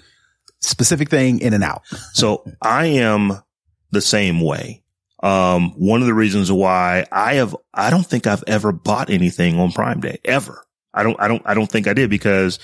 [0.61, 1.83] specific thing in and out.
[2.13, 3.43] so I am
[3.91, 4.84] the same way.
[5.25, 9.59] Um, one of the reasons why I have, I don't think I've ever bought anything
[9.59, 10.67] on Prime Day ever.
[10.93, 12.59] I don't, I don't, I don't think I did because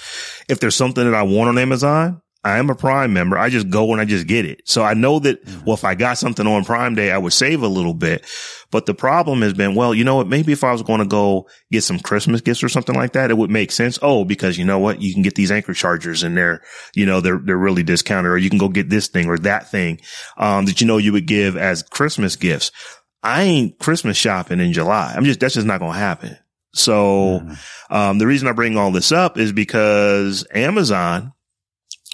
[0.47, 3.37] if there's something that I want on Amazon, I am a Prime member.
[3.37, 4.63] I just go and I just get it.
[4.65, 5.65] So I know that, mm-hmm.
[5.67, 8.25] well, if I got something on Prime Day, I would save a little bit.
[8.71, 10.27] But the problem has been, well, you know what?
[10.27, 13.31] Maybe if I was going to go get some Christmas gifts or something like that,
[13.31, 13.99] it would make sense.
[14.01, 15.03] Oh, because you know what?
[15.03, 16.63] You can get these Anker chargers and they're,
[16.95, 19.71] you know, they're, they're really discounted or you can go get this thing or that
[19.71, 20.01] thing,
[20.39, 22.71] um, that you know you would give as Christmas gifts.
[23.23, 25.13] I ain't Christmas shopping in July.
[25.15, 26.39] I'm just, that's just not going to happen.
[26.73, 27.95] So, mm-hmm.
[27.95, 31.33] um, the reason I bring all this up is because Amazon,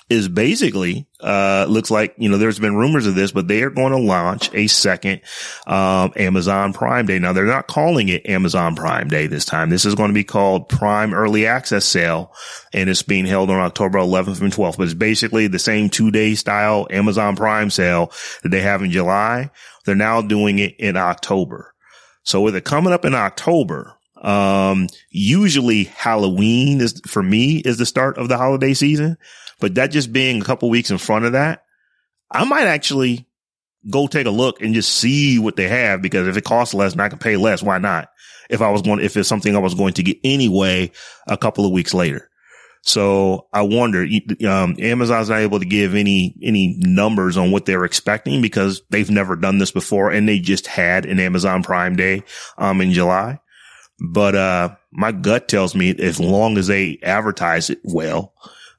[0.09, 3.71] is basically, uh, looks like, you know, there's been rumors of this, but they are
[3.71, 5.21] going to launch a second,
[5.67, 7.19] um, Amazon Prime Day.
[7.19, 9.69] Now they're not calling it Amazon Prime Day this time.
[9.69, 12.33] This is going to be called Prime Early Access Sale
[12.73, 16.13] and it's being held on October 11th and 12th, but it's basically the same two
[16.13, 18.13] day style Amazon Prime sale
[18.45, 19.51] that they have in July.
[19.85, 21.75] They're now doing it in October.
[22.23, 27.87] So with it coming up in October, um, usually Halloween is for me is the
[27.87, 29.17] start of the holiday season.
[29.61, 31.65] But that just being a couple weeks in front of that,
[32.31, 33.27] I might actually
[33.89, 36.93] go take a look and just see what they have because if it costs less
[36.93, 38.09] and I can pay less, why not?
[38.51, 40.93] If I was going, if it's something I was going to get anyway,
[41.27, 42.29] a couple of weeks later.
[42.83, 44.07] So I wonder,
[44.49, 49.11] um, Amazon's not able to give any, any numbers on what they're expecting because they've
[49.11, 52.23] never done this before and they just had an Amazon Prime Day,
[52.59, 53.41] um, in July.
[53.99, 58.35] But, uh, my gut tells me as long as they advertise it well,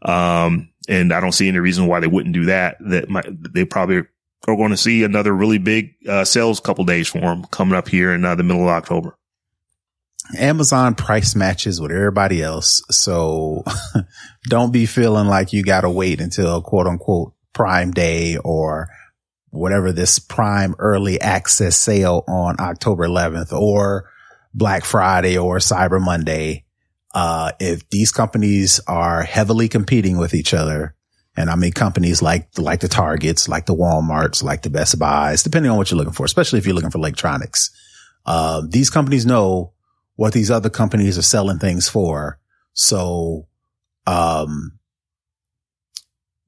[0.08, 2.78] um, and I don't see any reason why they wouldn't do that.
[2.80, 3.98] That might, they probably
[4.48, 7.89] are going to see another really big uh, sales couple days for them coming up
[7.89, 9.17] here in uh, the middle of October.
[10.38, 12.82] Amazon price matches with everybody else.
[12.89, 13.63] So
[14.43, 18.89] don't be feeling like you got to wait until quote unquote prime day or
[19.50, 24.10] whatever this prime early access sale on October 11th or
[24.54, 26.65] Black Friday or Cyber Monday
[27.17, 30.93] uh, if these companies are heavily competing with each other,
[31.36, 35.41] and I mean companies like like the Targets, like the WalMarts, like the Best Buys,
[35.41, 37.71] depending on what you're looking for, especially if you're looking for electronics.
[38.23, 39.73] Uh, these companies know
[40.15, 42.38] what these other companies are selling things for.
[42.73, 43.47] So,
[44.06, 44.77] um,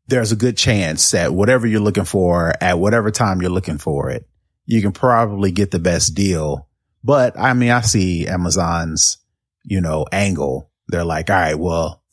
[0.05, 4.11] there's a good chance that whatever you're looking for at whatever time you're looking for
[4.11, 4.29] it,
[4.67, 6.67] you can probably get the best deal.
[7.03, 9.17] But I mean, I see Amazon's,
[9.63, 10.71] you know, angle.
[10.87, 12.03] They're like, all right, well,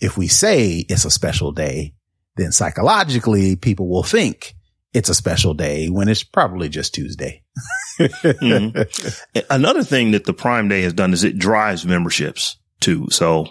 [0.00, 1.94] if we say it's a special day,
[2.36, 4.54] then psychologically people will think
[4.92, 7.42] it's a special day when it's probably just Tuesday.
[7.98, 9.38] mm-hmm.
[9.50, 13.08] Another thing that the Prime Day has done is it drives memberships too.
[13.10, 13.46] So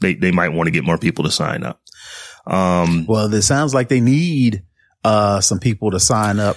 [0.00, 1.80] they, they might want to get more people to sign up.
[2.46, 4.62] Um, well, it sounds like they need,
[5.02, 6.56] uh, some people to sign up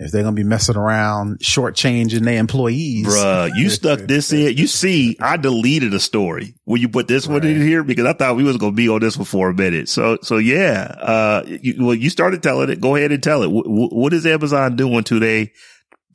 [0.00, 3.06] if they're gonna be messing around shortchanging their employees.
[3.06, 4.56] Bruh, you stuck this in.
[4.56, 6.54] You see, I deleted a story.
[6.64, 7.34] Will you put this right.
[7.34, 7.84] one in here?
[7.84, 9.90] Because I thought we was gonna be on this one for a minute.
[9.90, 12.80] So, so yeah, uh, you, well, you started telling it.
[12.80, 13.48] Go ahead and tell it.
[13.48, 15.52] W- what is Amazon doing today?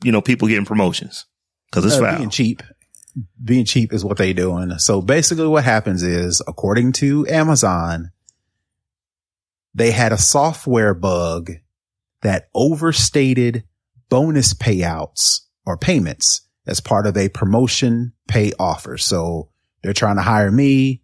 [0.02, 1.24] You know, people getting promotions
[1.70, 2.64] because it's uh, being cheap.
[3.42, 4.76] Being cheap is what they're doing.
[4.78, 8.10] So basically what happens is, according to Amazon,
[9.74, 11.52] they had a software bug
[12.22, 13.62] that overstated
[14.08, 18.98] bonus payouts or payments as part of a promotion pay offer.
[18.98, 19.50] So
[19.82, 21.02] they're trying to hire me.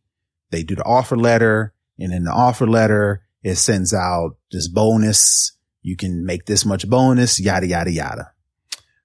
[0.51, 5.57] They do the offer letter and in the offer letter, it sends out this bonus.
[5.83, 8.33] You can make this much bonus, yada, yada, yada.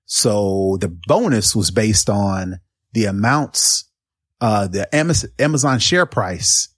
[0.05, 2.60] So the bonus was based on
[2.93, 3.86] the amounts,
[4.41, 6.69] uh, the Amazon share price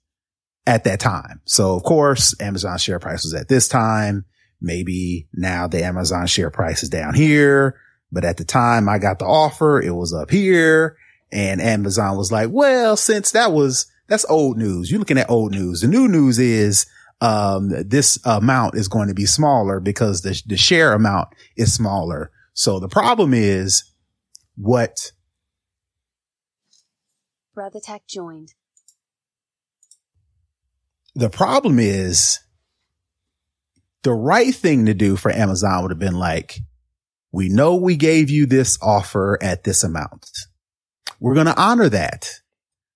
[0.66, 1.40] at that time.
[1.44, 4.24] So of course, Amazon share price was at this time.
[4.60, 7.80] Maybe now the Amazon share price is down here,
[8.12, 10.96] but at the time I got the offer, it was up here
[11.32, 14.90] and Amazon was like, well, since that was, that's old news.
[14.90, 15.80] You're looking at old news.
[15.80, 16.86] The new news is,
[17.20, 22.30] um, this amount is going to be smaller because the, the share amount is smaller.
[22.54, 23.84] So the problem is
[24.56, 25.12] what
[27.54, 28.54] Brother Tech joined.
[31.14, 32.38] The problem is
[34.02, 36.60] the right thing to do for Amazon would have been like,
[37.32, 40.30] we know we gave you this offer at this amount.
[41.20, 42.40] We're going to honor that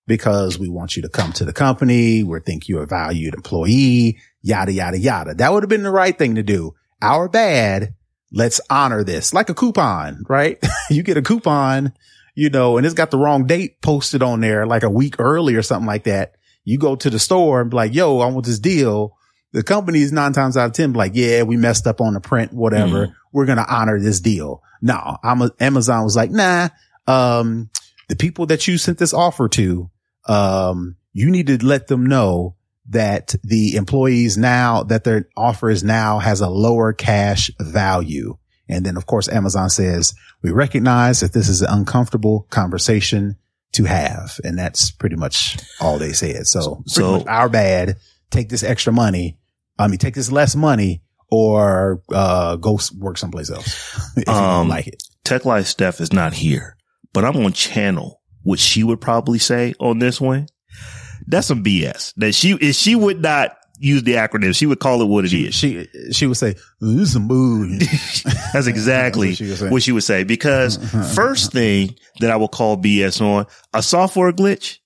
[0.07, 2.23] because we want you to come to the company.
[2.23, 5.35] We think you're a valued employee, yada, yada, yada.
[5.35, 6.75] That would have been the right thing to do.
[7.01, 7.95] Our bad.
[8.33, 10.59] Let's honor this like a coupon, right?
[10.91, 11.93] you get a coupon,
[12.35, 15.55] you know, and it's got the wrong date posted on there like a week early
[15.55, 16.35] or something like that.
[16.65, 19.17] You go to the store and be like, yo, I want this deal
[19.55, 22.21] the company is nine times out of 10 like, yeah, we messed up on the
[22.21, 23.07] print, whatever.
[23.07, 23.15] Mm.
[23.33, 24.65] We're going to honor this deal.
[24.83, 26.71] No, I'm Amazon was like, nah,
[27.07, 27.71] um,
[28.09, 29.91] the people that you sent this offer to,
[30.27, 32.57] um, you need to let them know
[32.89, 38.37] that the employees now that their offer is now has a lower cash value.
[38.69, 43.37] And then of course, Amazon says we recognize that this is an uncomfortable conversation
[43.73, 44.41] to have.
[44.43, 46.49] And that's pretty much all they said.
[46.49, 47.99] So, so our bad.
[48.31, 49.39] Take this extra money
[49.79, 54.41] I mean, take this less money or, uh, go work someplace else if um, you
[54.41, 55.03] don't um, like it.
[55.25, 56.77] Tech Life Steph is not here,
[57.13, 60.49] but I'm on channel, which she would probably say on this one.
[61.27, 65.03] That's some BS that she, if she would not use the acronym, she would call
[65.03, 65.55] it what it she, is.
[65.55, 67.81] she, She, would say, this is a mood.
[68.53, 70.25] That's exactly what, she what she would say.
[70.25, 70.77] Because
[71.15, 74.79] first thing that I will call BS on a software glitch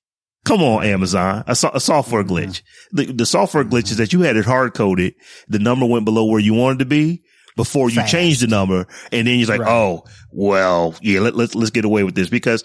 [0.48, 1.44] Come on, Amazon.
[1.46, 2.50] A, a software mm-hmm.
[2.50, 2.62] glitch.
[2.92, 5.14] The, the software glitch is that you had it hard coded.
[5.48, 7.22] The number went below where you wanted to be
[7.54, 8.86] before you changed the number.
[9.12, 9.70] And then you're like, right.
[9.70, 12.64] oh, well, yeah, let, let's, let's get away with this because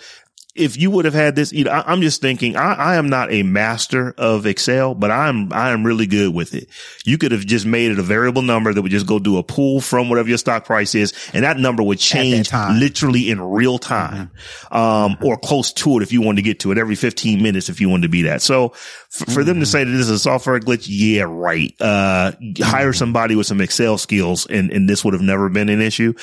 [0.56, 3.10] if you would have had this, you know, I, am just thinking, I, I, am
[3.10, 6.70] not a master of Excel, but I'm, I am really good with it.
[7.06, 9.44] You could have just made it a variable number that would just go do a
[9.44, 11.14] pull from whatever your stock price is.
[11.34, 14.30] And that number would change literally in real time,
[14.72, 14.76] mm-hmm.
[14.76, 17.70] um, or close to it if you wanted to get to it every 15 minutes
[17.70, 18.44] if you wanted to be that.
[18.44, 18.76] So f-
[19.10, 19.36] for mm-hmm.
[19.36, 19.64] them to mm-hmm.
[19.64, 21.74] say that this is a software glitch, yeah, right.
[21.80, 22.64] Uh, mm-hmm.
[22.64, 26.14] hire somebody with some Excel skills and, and this would have never been an issue.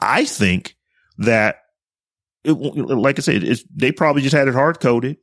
[0.00, 0.74] I think
[1.18, 1.63] that
[2.44, 5.16] it, like I said, they probably just had it hard coded.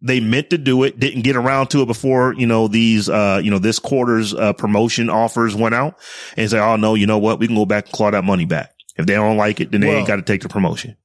[0.00, 3.40] They meant to do it, didn't get around to it before, you know, these, uh,
[3.42, 5.98] you know, this quarter's, uh, promotion offers went out
[6.36, 7.40] and say, Oh no, you know what?
[7.40, 8.70] We can go back and claw that money back.
[8.96, 10.96] If they don't like it, then they well, ain't got to take the promotion.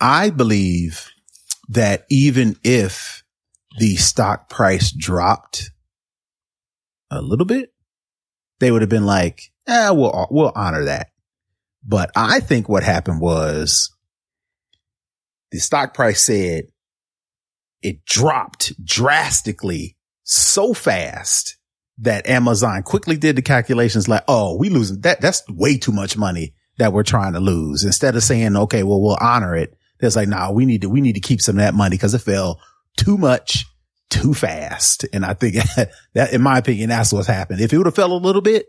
[0.00, 1.10] I believe
[1.68, 3.24] that even if
[3.78, 5.70] the stock price dropped
[7.10, 7.72] a little bit,
[8.60, 11.08] they would have been like, eh, we'll, we'll honor that.
[11.86, 13.90] But I think what happened was
[15.50, 16.64] the stock price said
[17.82, 21.56] it dropped drastically so fast
[21.98, 25.20] that Amazon quickly did the calculations like, oh, we losing that.
[25.20, 27.84] That's way too much money that we're trying to lose.
[27.84, 29.76] Instead of saying, okay, well, we'll honor it.
[29.98, 32.14] There's like, nah, we need to, we need to keep some of that money because
[32.14, 32.60] it fell
[32.96, 33.66] too much
[34.08, 35.04] too fast.
[35.12, 35.56] And I think
[36.14, 37.60] that, in my opinion, that's what's happened.
[37.60, 38.66] If it would have fell a little bit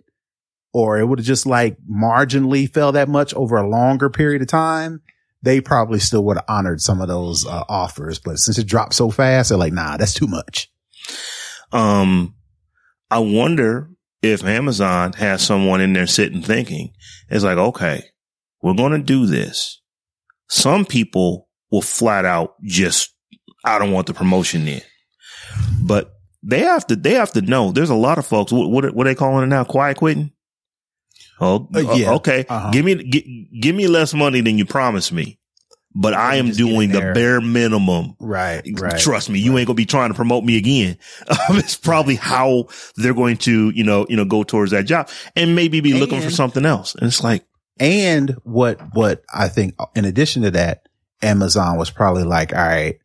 [0.74, 4.50] or it would have just like marginally fell that much over a longer period of
[4.50, 5.02] time,
[5.43, 8.19] they probably still would have honored some of those uh, offers.
[8.19, 10.71] But since it dropped so fast, they're like, nah, that's too much.
[11.71, 12.36] Um,
[13.10, 13.89] I wonder
[14.21, 16.93] if Amazon has someone in there sitting thinking,
[17.30, 18.04] it's like, okay,
[18.62, 19.82] we're going to do this.
[20.47, 23.15] Some people will flat out just,
[23.65, 24.82] I don't want the promotion in,
[25.82, 28.93] but they have to, they have to know there's a lot of folks, what, what,
[28.93, 29.63] what are they calling it now?
[29.63, 30.32] Quiet quitting?
[31.41, 32.12] Oh, Uh, yeah.
[32.13, 32.45] okay.
[32.47, 32.69] Uh-huh.
[32.71, 35.39] Give me, gi- give me less money than you promised me,
[35.95, 38.15] but I am just get in doing the bare minimum.
[38.19, 38.62] Right.
[38.80, 38.99] Right.
[38.99, 40.97] Trust me, you ain't gonna be trying to promote me again.
[41.49, 45.56] It's probably how they're going to, you know, you know, go towards that job and
[45.56, 46.95] maybe be looking for something else.
[46.95, 47.43] And it's like,
[47.80, 50.88] And what, what I think in addition to that,
[51.23, 52.99] Amazon was probably like, all right,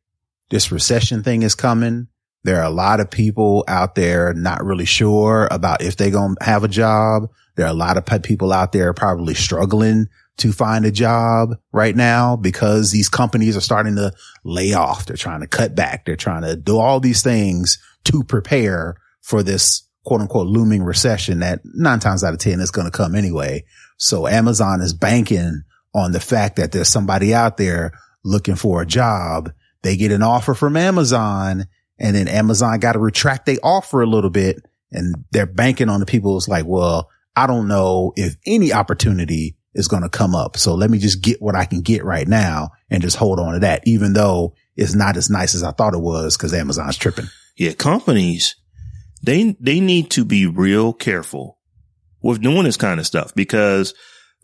[0.50, 2.08] this recession thing is coming.
[2.44, 6.36] There are a lot of people out there not really sure about if they're going
[6.36, 7.24] to have a job.
[7.56, 11.56] There are a lot of pe- people out there probably struggling to find a job
[11.72, 14.12] right now because these companies are starting to
[14.44, 15.06] lay off.
[15.06, 16.04] They're trying to cut back.
[16.04, 21.40] They're trying to do all these things to prepare for this quote unquote looming recession
[21.40, 23.64] that nine times out of 10 is going to come anyway.
[23.96, 25.62] So Amazon is banking
[25.94, 27.92] on the fact that there's somebody out there
[28.22, 29.50] looking for a job.
[29.82, 31.66] They get an offer from Amazon
[31.98, 34.58] and then Amazon got to retract their offer a little bit
[34.92, 39.88] and they're banking on the people like, well, I don't know if any opportunity is
[39.88, 40.56] going to come up.
[40.56, 43.52] So let me just get what I can get right now and just hold on
[43.52, 46.96] to that, even though it's not as nice as I thought it was because Amazon's
[46.96, 47.26] tripping.
[47.56, 48.56] yeah, companies,
[49.22, 51.58] they, they need to be real careful
[52.22, 53.94] with doing this kind of stuff because,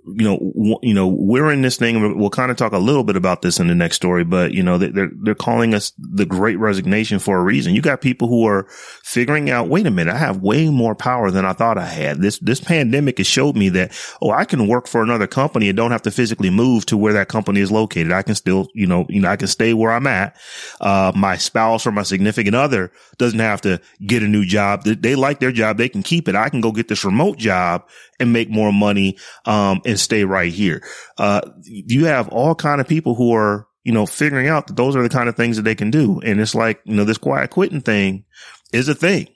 [0.04, 2.18] you know, w- you know, we're in this thing.
[2.18, 4.62] We'll kind of talk a little bit about this in the next story, but you
[4.62, 7.74] know, they- they're, they're calling us the great resignation for a reason.
[7.74, 8.66] You got people who are
[9.04, 12.20] figuring out, wait a minute, I have way more power than I thought I had.
[12.20, 15.76] This, this pandemic has showed me that, oh, I can work for another company and
[15.76, 18.12] don't have to physically move to where that company is located.
[18.12, 20.36] I can still, you know, you know, I can stay where I'm at.
[20.80, 24.84] Uh, my spouse or my significant other doesn't have to get a new job.
[24.84, 25.76] They, they like their job.
[25.78, 26.34] They can keep it.
[26.34, 27.88] I can go get this remote job
[28.22, 30.82] and make more money, um, and stay right here.
[31.18, 34.96] Uh, you have all kind of people who are, you know, figuring out that those
[34.96, 36.20] are the kind of things that they can do.
[36.20, 38.24] And it's like, you know, this quiet quitting thing
[38.72, 39.28] is a thing.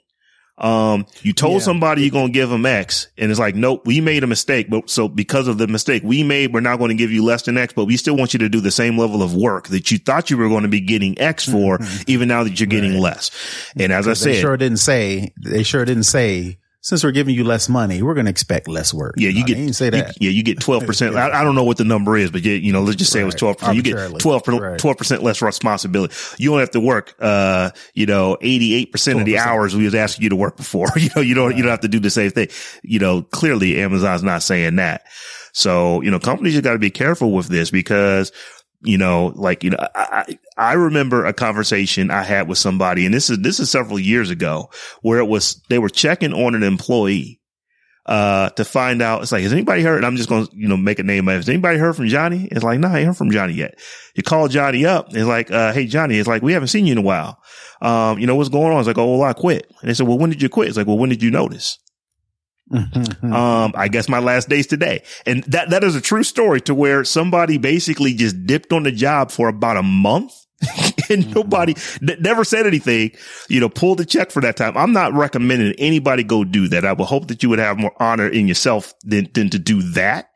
[0.59, 1.65] Um, you told Yeah.
[1.65, 4.71] somebody you're going to give them X and it's like, nope, we made a mistake.
[4.71, 7.43] But so because of the mistake we made, we're not going to give you less
[7.43, 9.91] than X, but we still want you to do the same level of work that
[9.91, 12.97] you thought you were going to be getting X for, even now that you're getting
[12.97, 13.29] less.
[13.75, 17.35] And as I They said, sure didn't say, they sure didn't say, since we're giving
[17.35, 19.15] you less money, we're going to expect less work.
[19.17, 20.15] Yeah, you No, get they didn't say you- that.
[20.21, 21.17] yeah, you get twelve percent.
[21.17, 23.19] I, I don't know what the number is, but yeah, you know, let's just say
[23.19, 23.75] it was twelve percent.
[23.75, 24.19] You get Arbitrarily.
[24.21, 24.47] 12
[24.85, 24.97] Right.
[24.97, 26.15] percent less responsibility.
[26.37, 29.83] You don't have to work, uh, you know, eighty eight percent of the hours we
[29.83, 30.87] was asking you to work before.
[30.97, 32.47] You know, you don't you don't have to do the same thing.
[32.83, 35.03] You know, clearly Amazon's not saying that.
[35.53, 38.31] So you know, companies have got to be careful with this because.
[38.81, 43.13] You know, like, you know, I, I remember a conversation I had with somebody and
[43.13, 44.69] this is, this is several years ago
[45.01, 47.41] where it was, they were checking on an employee
[48.05, 49.23] uh, to find out.
[49.23, 49.97] It's like, has anybody heard?
[49.97, 51.25] And I'm just going to, you know, make a name.
[51.25, 52.47] Has anybody heard from Johnny?
[52.51, 53.79] It's like, no, I ain't heard from Johnny yet.
[54.13, 55.07] You call Johnny up.
[55.09, 57.41] It's like, uh, hey, Johnny, it's like, we haven't seen you in a while.
[57.81, 58.79] Um, you know, what's going on?
[58.79, 59.65] It's like, oh, well, I quit.
[59.81, 60.67] And they said, well, when did you quit?
[60.67, 61.79] It's like, well, when did you notice?
[62.71, 63.33] Mm-hmm.
[63.33, 65.03] Um, I guess my last day's today.
[65.25, 68.91] And that, that is a true story to where somebody basically just dipped on the
[68.91, 70.33] job for about a month.
[71.11, 73.11] and nobody n- never said anything,
[73.47, 74.75] you know, pulled the check for that time.
[74.75, 76.83] I'm not recommending anybody go do that.
[76.83, 79.83] I would hope that you would have more honor in yourself than, than to do
[79.91, 80.29] that.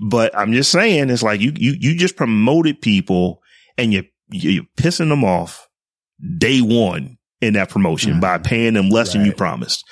[0.00, 3.42] But I'm just saying, it's like you, you, you just promoted people
[3.76, 5.68] and you, you- you're pissing them off
[6.38, 9.84] day one in that promotion by paying them less than you promised.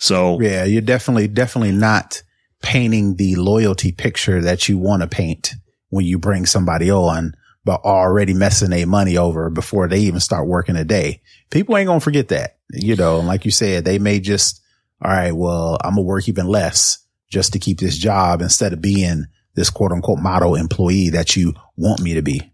[0.00, 2.22] So Yeah, you're definitely, definitely not
[2.62, 5.54] painting the loyalty picture that you want to paint
[5.90, 7.34] when you bring somebody on,
[7.64, 11.20] but already messing their money over before they even start working a day.
[11.50, 14.62] People ain't going to forget that, you know, and like you said, they may just,
[15.04, 18.72] all right, well, I'm going to work even less just to keep this job instead
[18.72, 22.50] of being this quote unquote model employee that you want me to be.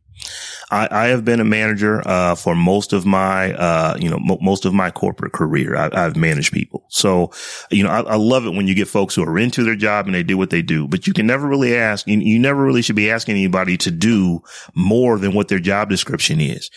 [0.70, 4.38] I, I have been a manager uh, for most of my, uh, you know, mo-
[4.40, 5.76] most of my corporate career.
[5.76, 7.30] I, I've managed people, so
[7.70, 10.06] you know, I, I love it when you get folks who are into their job
[10.06, 10.88] and they do what they do.
[10.88, 13.90] But you can never really ask, you, you never really should be asking anybody to
[13.90, 14.42] do
[14.74, 16.70] more than what their job description is.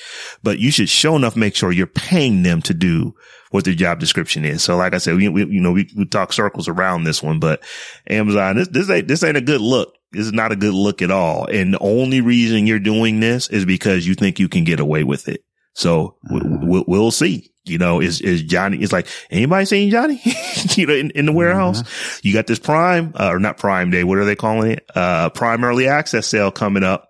[0.43, 3.15] But you should show enough make sure you're paying them to do
[3.51, 4.63] what their job description is.
[4.63, 7.39] So, like I said, we, we you know, we, we talk circles around this one,
[7.39, 7.63] but
[8.09, 9.95] Amazon, this this ain't this ain't a good look.
[10.11, 11.45] This is not a good look at all.
[11.45, 15.03] And the only reason you're doing this is because you think you can get away
[15.03, 15.43] with it.
[15.73, 17.51] So we, we'll, we'll see.
[17.65, 20.19] You know, is, is Johnny, it's like, anybody seen Johnny?
[20.75, 22.27] you know, in, in the warehouse, mm-hmm.
[22.27, 24.03] you got this prime, uh, or not prime day.
[24.03, 24.85] What are they calling it?
[24.95, 27.09] Uh, prime early access sale coming up.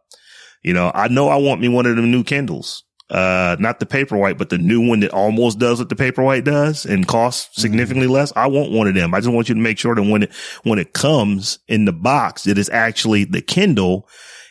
[0.61, 2.83] You know, I know I want me one of them new Kindles.
[3.09, 6.85] Uh, not the Paperwhite, but the new one that almost does what the Paperwhite does
[6.85, 8.13] and costs significantly mm-hmm.
[8.13, 8.33] less.
[8.35, 9.15] I want one of them.
[9.15, 10.33] I just want you to make sure that when it,
[10.63, 14.07] when it comes in the box, it is actually the Kindle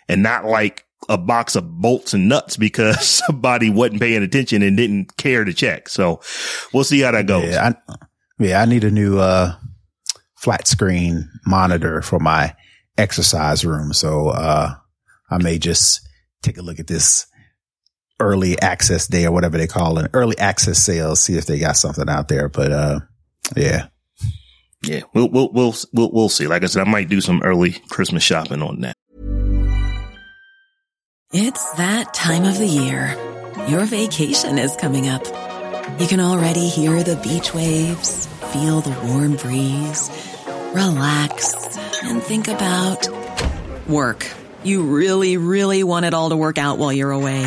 [0.09, 4.77] and not like a box of bolts and nuts because somebody wasn't paying attention and
[4.77, 5.89] didn't care to check.
[5.89, 6.21] So
[6.75, 7.53] we'll see how that goes.
[7.53, 7.75] Yeah.
[7.89, 7.97] I,
[8.41, 9.55] yeah, I need a new, uh,
[10.35, 12.57] flat screen monitor for my
[12.97, 13.93] exercise room.
[13.93, 14.75] So, uh,
[15.31, 16.01] I may just
[16.43, 17.27] take a look at this
[18.21, 21.77] early access day or whatever they call it, early access sales, see if they got
[21.77, 22.49] something out there.
[22.49, 23.01] But, uh,
[23.57, 23.89] yeah.
[24.85, 26.47] Yeah, we'll, we'll, we'll, we'll, we'll see.
[26.47, 28.95] Like I said, I might do some early Christmas shopping on that.
[31.33, 33.17] It's that time of the year.
[33.69, 35.25] Your vacation is coming up.
[36.01, 40.09] You can already hear the beach waves, feel the warm breeze,
[40.73, 41.55] relax
[42.05, 43.09] and think about
[43.89, 44.27] work.
[44.63, 47.47] You really, really want it all to work out while you're away.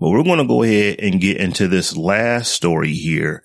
[0.00, 3.42] Well, we're going to go ahead and get into this last story here.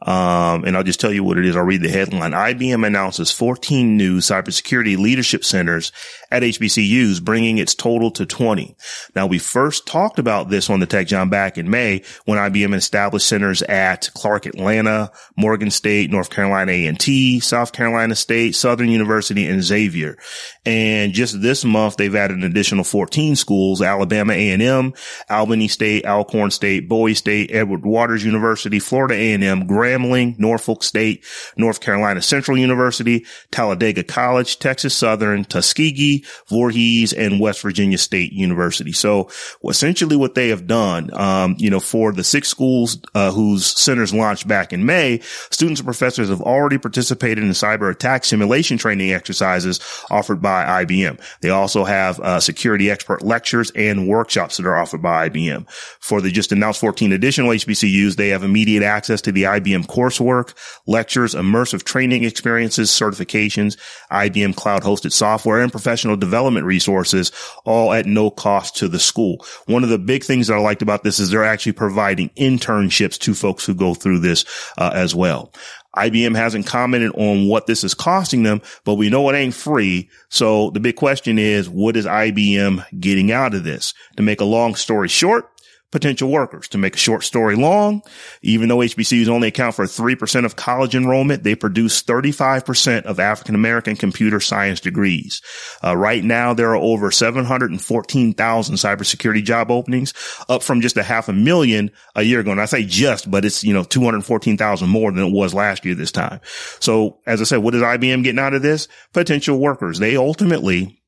[0.00, 1.56] Um, and I'll just tell you what it is.
[1.56, 2.30] I'll read the headline.
[2.30, 5.90] IBM announces 14 new cybersecurity leadership centers
[6.30, 8.76] at HBCUs, bringing its total to 20.
[9.16, 12.74] Now, we first talked about this on the Tech Jawn back in May when IBM
[12.74, 19.46] established centers at Clark Atlanta, Morgan State, North Carolina A&T, South Carolina State, Southern University,
[19.46, 20.16] and Xavier.
[20.64, 24.92] And just this month, they've added an additional 14 schools, Alabama A&M,
[25.28, 31.24] Albany State, Alcorn State, Bowie State, Edward Waters University, Florida A&M, Grambling, Norfolk State,
[31.56, 38.92] North Carolina Central University, Talladega College, Texas Southern, Tuskegee, Voorhees, and West Virginia State University.
[38.92, 39.30] So
[39.68, 44.12] essentially what they have done, um, you know, for the six schools, uh, whose centers
[44.12, 45.20] launched back in May,
[45.50, 49.80] students and professors have already participated in cyber attack simulation training exercises
[50.10, 51.20] offered by IBM.
[51.40, 55.68] They also have uh, security expert lectures and workshops that are offered by IBM.
[56.00, 60.54] For the just announced 14 additional HBCUs, they have immediate access to the IBM coursework,
[60.86, 63.78] lectures, immersive training experiences, certifications,
[64.10, 67.32] IBM cloud hosted software and professional development resources,
[67.64, 69.44] all at no cost to the school.
[69.66, 73.18] One of the big things that I liked about this is they're actually providing internships
[73.20, 74.44] to folks who go through this
[74.78, 75.52] uh, as well.
[75.96, 80.08] IBM hasn't commented on what this is costing them, but we know it ain't free.
[80.28, 83.94] So the big question is, what is IBM getting out of this?
[84.16, 85.50] To make a long story short,
[85.90, 86.68] potential workers.
[86.68, 88.02] To make a short story long,
[88.42, 93.54] even though HBCUs only account for 3% of college enrollment, they produce 35% of African
[93.54, 95.40] American computer science degrees.
[95.82, 100.12] Uh, right now, there are over 714,000 cybersecurity job openings,
[100.48, 102.52] up from just a half a million a year ago.
[102.52, 105.94] And I say just, but it's, you know, 214,000 more than it was last year
[105.94, 106.40] this time.
[106.80, 108.88] So as I said, what is IBM getting out of this?
[109.12, 109.98] Potential workers.
[109.98, 110.98] They ultimately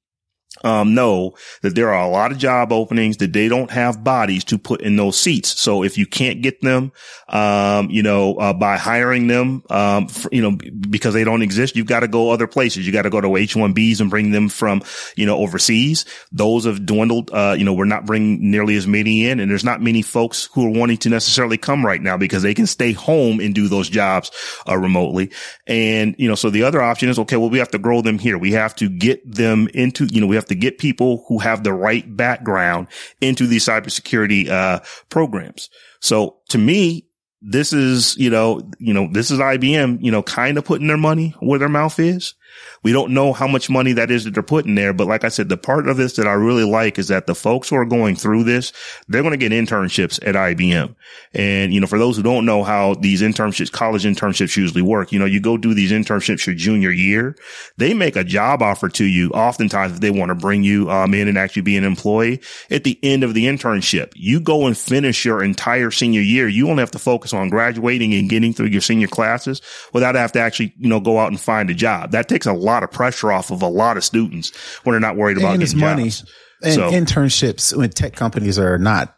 [0.63, 4.45] um, know that there are a lot of job openings that they don't have bodies
[4.45, 5.59] to put in those seats.
[5.61, 6.93] So if you can't get them,
[7.29, 10.59] um, you know, uh, by hiring them, um, for, you know,
[10.91, 12.87] because they don't exist, you've got to go other places.
[12.87, 14.83] You got to go to H1Bs and bring them from,
[15.17, 16.05] you know, overseas.
[16.33, 17.31] Those have dwindled.
[17.33, 20.49] Uh, you know, we're not bringing nearly as many in and there's not many folks
[20.53, 23.69] who are wanting to necessarily come right now because they can stay home and do
[23.69, 24.31] those jobs,
[24.69, 25.31] uh, remotely.
[25.67, 28.19] And, you know, so the other option is, okay, well, we have to grow them
[28.19, 28.37] here.
[28.37, 31.63] We have to get them into, you know, we have to get people who have
[31.63, 32.89] the right background
[33.21, 35.71] into these cybersecurity, uh, programs.
[36.01, 37.07] So to me,
[37.43, 40.99] this is, you know, you know, this is IBM, you know, kind of putting their
[40.99, 42.35] money where their mouth is.
[42.83, 44.93] We don't know how much money that is that they're putting there.
[44.93, 47.35] But like I said, the part of this that I really like is that the
[47.35, 48.73] folks who are going through this,
[49.09, 50.95] they're going to get internships at IBM.
[51.35, 55.13] And, you know, for those who don't know how these internships, college internships usually work,
[55.13, 57.37] you know, you go do these internships your junior year.
[57.77, 61.15] They make a job offer to you oftentimes if they want to bring you um,
[61.15, 62.41] in and actually be an employee
[62.71, 64.13] at the end of the internship.
[64.15, 66.49] You go and finish your entire senior year.
[66.49, 69.61] You only have to focus on graduating and getting through your senior classes
[69.93, 72.13] without having to actually, you know, go out and find a job.
[72.13, 74.53] That takes a lot of pressure off of a lot of students
[74.85, 76.05] when they're not worried about and getting money.
[76.05, 76.25] jobs.
[76.63, 79.17] And So- internships when tech companies are not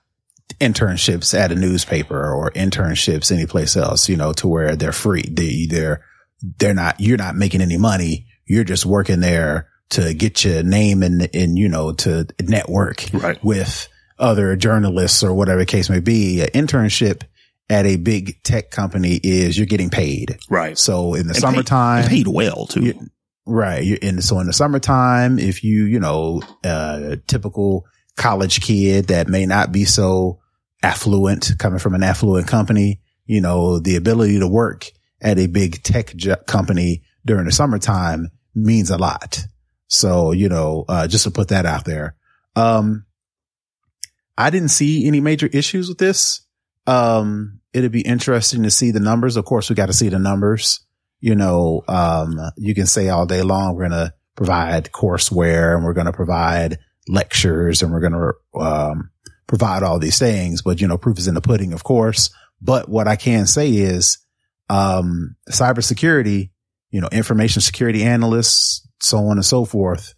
[0.60, 5.22] internships at a newspaper or internships anyplace else, you know, to where they're free.
[5.22, 6.04] They, they're,
[6.58, 8.26] they're not, you're not making any money.
[8.46, 13.42] You're just working there to get your name and, and, you know, to network Right.
[13.42, 16.42] with other journalists or whatever the case may be.
[16.42, 17.22] An internship
[17.72, 20.36] at a big tech company is you're getting paid.
[20.50, 20.76] Right.
[20.76, 22.84] So in the And summertime, and paid well too.
[22.84, 23.10] you-
[23.46, 23.82] right.
[23.82, 29.28] You and so in the summertime, if you, you know, uh, typical college kid that
[29.28, 30.38] may not be so
[30.82, 34.90] affluent coming from an affluent company, you know, the ability to work
[35.22, 36.12] at a big tech
[36.46, 39.38] company during the summertime means a lot.
[39.88, 42.16] So, you know, uh, just to put that out there.
[42.56, 43.06] Um,
[44.36, 46.42] I didn't see any major issues with this.
[46.86, 49.36] Um, it'd be interesting to see the numbers.
[49.36, 50.80] Of course, we got to see the numbers.
[51.20, 55.84] You know, um, you can say all day long, we're going to provide courseware and
[55.84, 59.10] we're going to provide lectures and we're going to, um,
[59.46, 62.30] provide all these things, but you know, proof is in the pudding, of course.
[62.62, 64.16] But what I can say is,
[64.70, 66.50] um, cybersecurity,
[66.90, 70.14] you know, information security analysts, so on and so forth.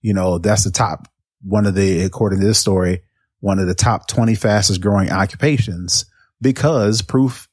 [0.00, 1.08] You know, that's the top
[1.42, 3.02] one of the, according to this story,
[3.40, 6.04] one of the top 20 fastest growing occupations
[6.40, 7.48] because proof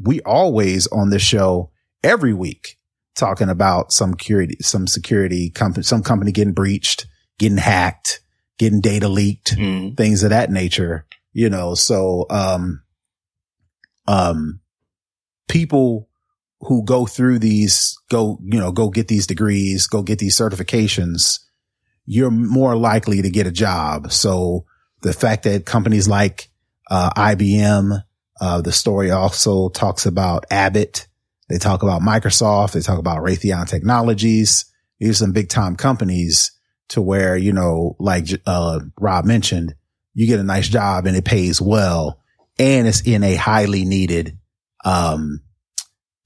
[0.00, 1.70] we always on this show
[2.04, 2.78] every week
[3.16, 7.06] talking about some security, some security company, some company getting breached,
[7.38, 8.20] getting hacked,
[8.58, 9.96] getting data leaked, Mhm.
[9.96, 12.82] things of that nature, you know, so, um,
[14.06, 14.60] um,
[15.48, 16.08] people
[16.60, 21.40] who go through these, go, you know, go get these degrees, go get these certifications,
[22.06, 24.12] you're more likely to get a job.
[24.12, 24.64] So
[25.02, 26.50] the fact that companies like,
[26.90, 28.02] uh, IBM,
[28.40, 31.06] uh, the story also talks about Abbott.
[31.48, 32.72] They talk about Microsoft.
[32.72, 34.64] They talk about Raytheon Technologies.
[34.98, 36.52] These are some big time companies
[36.88, 39.74] to where, you know, like, uh, Rob mentioned,
[40.14, 42.20] you get a nice job and it pays well
[42.58, 44.38] and it's in a highly needed,
[44.84, 45.40] um,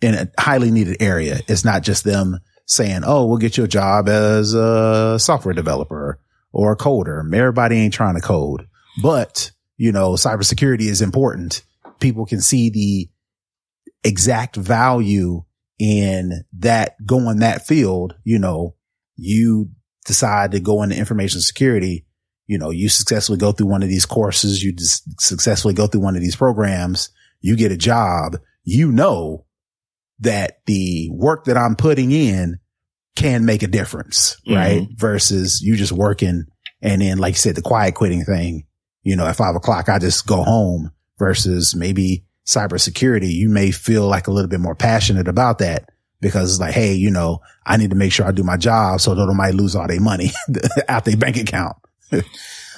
[0.00, 1.40] in a highly needed area.
[1.48, 6.18] It's not just them saying, Oh, we'll get you a job as a software developer
[6.52, 7.22] or a coder.
[7.34, 8.66] Everybody ain't trying to code,
[9.02, 11.62] but you know, cybersecurity is important.
[12.02, 13.08] People can see the
[14.04, 15.44] exact value
[15.78, 18.14] in that going that field.
[18.24, 18.74] You know,
[19.16, 19.70] you
[20.04, 22.04] decide to go into information security.
[22.46, 24.62] You know, you successfully go through one of these courses.
[24.62, 27.10] You just successfully go through one of these programs.
[27.40, 28.36] You get a job.
[28.64, 29.46] You know
[30.20, 32.58] that the work that I'm putting in
[33.16, 34.54] can make a difference, mm-hmm.
[34.54, 34.88] right?
[34.96, 36.46] Versus you just working
[36.82, 38.66] and then, like you said, the quiet quitting thing,
[39.04, 40.90] you know, at five o'clock, I just go home
[41.22, 43.32] versus maybe cybersecurity.
[43.32, 45.88] You may feel like a little bit more passionate about that
[46.20, 49.00] because it's like, Hey, you know, I need to make sure I do my job
[49.00, 50.32] so that I might lose all their money
[50.88, 51.76] out their bank account.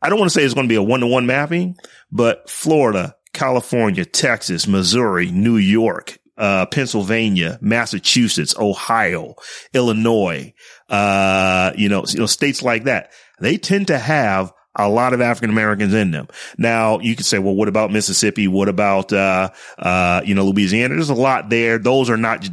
[0.00, 1.76] I don't want to say it's going to be a one to one mapping,
[2.10, 9.34] but Florida, California, Texas, Missouri, New York, uh, Pennsylvania, Massachusetts, Ohio,
[9.74, 10.54] Illinois,
[10.88, 13.10] uh, you know, you know, states like that,
[13.40, 16.28] they tend to have a lot of African Americans in them.
[16.56, 18.48] Now you could say, well, what about Mississippi?
[18.48, 20.94] What about, uh, uh, you know, Louisiana?
[20.94, 21.78] There's a lot there.
[21.78, 22.48] Those are not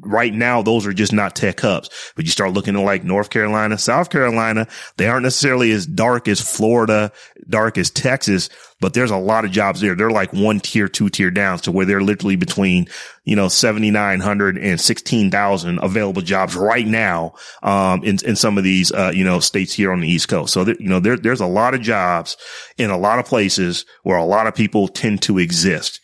[0.00, 0.62] right now.
[0.62, 4.10] Those are just not tech hubs, but you start looking at like North Carolina, South
[4.10, 4.66] Carolina.
[4.96, 7.12] They aren't necessarily as dark as Florida,
[7.48, 8.48] dark as Texas,
[8.80, 9.94] but there's a lot of jobs there.
[9.94, 12.88] They're like one tier, two tier down to where they're literally between,
[13.24, 18.92] you know, 7,900 and 16,000 available jobs right now, um, in, in some of these,
[18.92, 20.52] uh, you know, states here on the East Coast.
[20.52, 22.36] So, you know, there, there's a lot of jobs
[22.76, 26.00] in a lot of places where a lot of people tend to exist.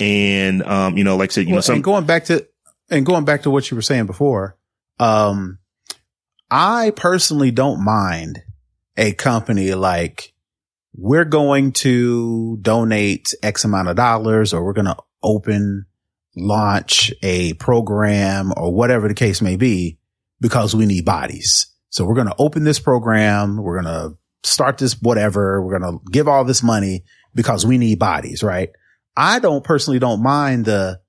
[0.00, 2.46] And, um, you know, like I said, you well, know, some going back to,
[2.90, 4.56] and going back to what you were saying before,
[4.98, 5.58] um,
[6.50, 8.40] I personally don't mind
[8.96, 10.33] a company like
[10.96, 15.86] we're going to donate X amount of dollars or we're going to open,
[16.36, 19.98] launch a program or whatever the case may be
[20.40, 21.66] because we need bodies.
[21.90, 23.56] So we're going to open this program.
[23.56, 25.62] We're going to start this whatever.
[25.62, 28.70] We're going to give all this money because we need bodies, right?
[29.16, 31.00] I don't personally don't mind the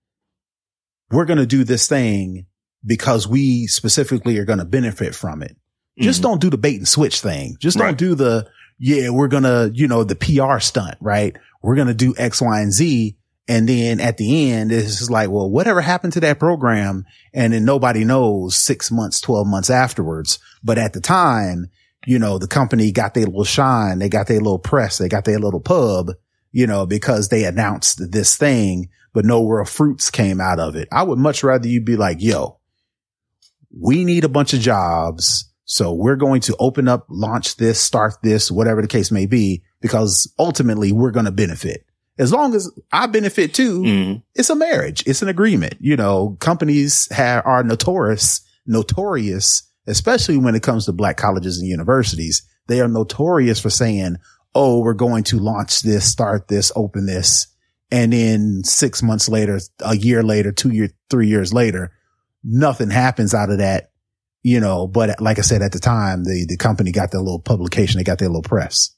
[1.11, 2.45] we're going to do this thing
[2.85, 5.55] because we specifically are going to benefit from it.
[5.99, 6.23] Just Mhm.
[6.23, 7.55] don't do the bait and switch thing.
[7.59, 7.87] Just Right.
[7.87, 11.35] don't do the, yeah, we're going to, you know, the PR stunt, right?
[11.61, 13.17] We're going to do X, Y, and Z.
[13.47, 17.05] And then at the end, it's just like, well, whatever happened to that program?
[17.33, 20.39] And then nobody knows six months, 12 months afterwards.
[20.63, 21.67] But at the time,
[22.05, 23.99] you know, the company got their little shine.
[23.99, 24.97] They got their little press.
[24.97, 26.11] They got their little pub,
[26.51, 30.87] you know, because they announced this thing, but no real fruits came out of it.
[30.91, 32.59] I would much rather you be like, yo,
[33.77, 35.51] we need a bunch of jobs.
[35.65, 39.63] So we're going to open up, launch this, start this, whatever the case may be,
[39.81, 41.85] because ultimately we're going to benefit.
[42.17, 44.23] As long as I benefit too, Mhm.
[44.35, 45.03] it's a marriage.
[45.05, 45.73] It's an agreement.
[45.79, 51.67] You know, companies have, are notorious, notorious, especially when it comes to black colleges and
[51.67, 52.43] universities.
[52.67, 54.17] They are notorious for saying,
[54.57, 57.47] Oh, we're going to launch this, start this, open this.
[57.91, 61.91] And then six months later, a year later, two years, three years later,
[62.41, 63.91] nothing happens out of that,
[64.45, 67.39] you know, but like I said, at the time, the, the company got their little
[67.39, 67.97] publication.
[67.97, 68.91] They got their little press.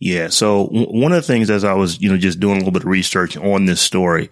[0.00, 0.28] Yeah.
[0.28, 2.72] So w- one of the things as I was, you know, just doing a little
[2.72, 4.30] bit of research on this story,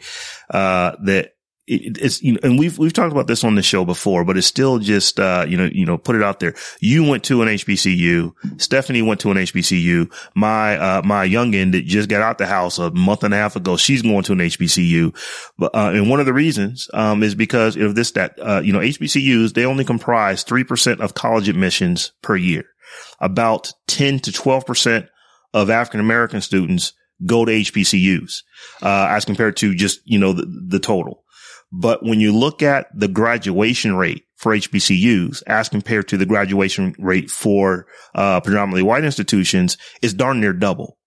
[0.48, 1.31] uh, that
[1.66, 4.36] it, it's, you know, and we've, we've talked about this on the show before, but
[4.36, 6.54] it's still just, uh, you know, you know, put it out there.
[6.80, 8.32] You went to an HBCU.
[8.60, 10.12] Stephanie went to an HBCU.
[10.34, 13.54] My, uh, my youngin that just got out the house a month and a half
[13.54, 15.14] ago, she's going to an HBCU.
[15.56, 18.72] But, uh, and one of the reasons, um, is because of this, that, uh, you
[18.72, 22.64] know, HBCUs, they only comprise 3% of college admissions per year.
[23.20, 25.08] About 10 to 12%
[25.54, 26.92] of African American students
[27.24, 28.42] go to HBCUs,
[28.82, 31.21] uh, as compared to just, you know, the, the total.
[31.72, 36.94] But when you look at the graduation rate for HBCUs as compared to the graduation
[36.98, 40.98] rate for, uh, predominantly white institutions, it's darn near double.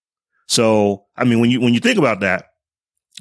[0.47, 2.45] So, I mean, when you, when you think about that,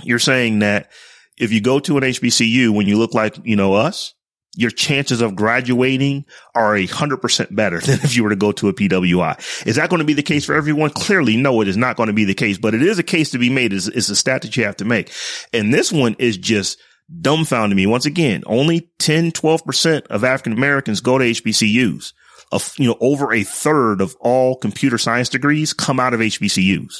[0.03, 0.91] you're saying that
[1.37, 4.15] if you go to an HBCU, when you look like, you know, us,
[4.57, 6.25] your chances of graduating
[6.55, 9.67] are a hundred percent better than if you were to go to a PWI.
[9.67, 10.91] Is that going to be the case for everyone?
[10.91, 13.31] Clearly, no, it is not going to be the case, but it is a case
[13.31, 13.73] to be made.
[13.73, 15.13] It's, it's a stat that you have to make.
[15.53, 16.79] And this one is just
[17.21, 17.87] dumbfounding me.
[17.87, 22.13] Once again, only 10, 12% of African Americans go to HBCUs.
[22.53, 26.99] Of, you know, over a third of all computer science degrees come out of HBCUs.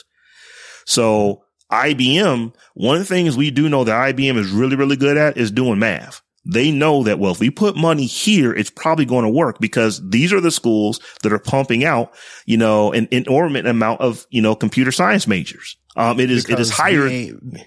[0.87, 5.17] So IBM, one of the things we do know that IBM is really, really good
[5.17, 6.23] at is doing math.
[6.47, 10.03] They know that, well, if we put money here, it's probably going to work because
[10.11, 14.43] these are the schools that are pumping out, you know, an inordinate amount of, you
[14.43, 15.77] know, computer science majors.
[15.97, 17.07] Um, it is, it is higher.
[17.09, 17.61] ain't-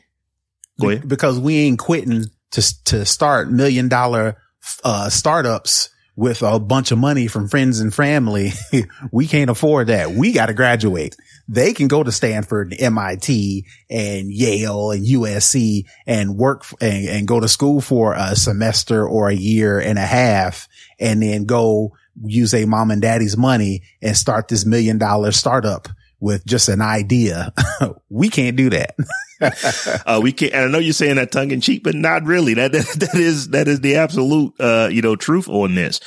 [0.79, 1.07] Go ahead.
[1.07, 4.37] because we ain't quitting to to start million dollar
[4.83, 8.51] uh, startups with a bunch of money from friends and family.
[9.11, 10.11] we can't afford that.
[10.11, 11.15] We got to graduate.
[11.47, 17.07] They can go to Stanford, and MIT, and Yale, and USC, and work f- and,
[17.07, 20.67] and go to school for a semester or a year and a half,
[20.99, 25.87] and then go use a mom and daddy's money and start this million dollar startup
[26.19, 27.53] with just an idea.
[28.09, 28.95] we can't do that.
[30.05, 32.55] uh, we can't, and I know you're saying that tongue in cheek, but not really.
[32.55, 35.99] That, that, that is, that is the absolute, uh, you know, truth on this.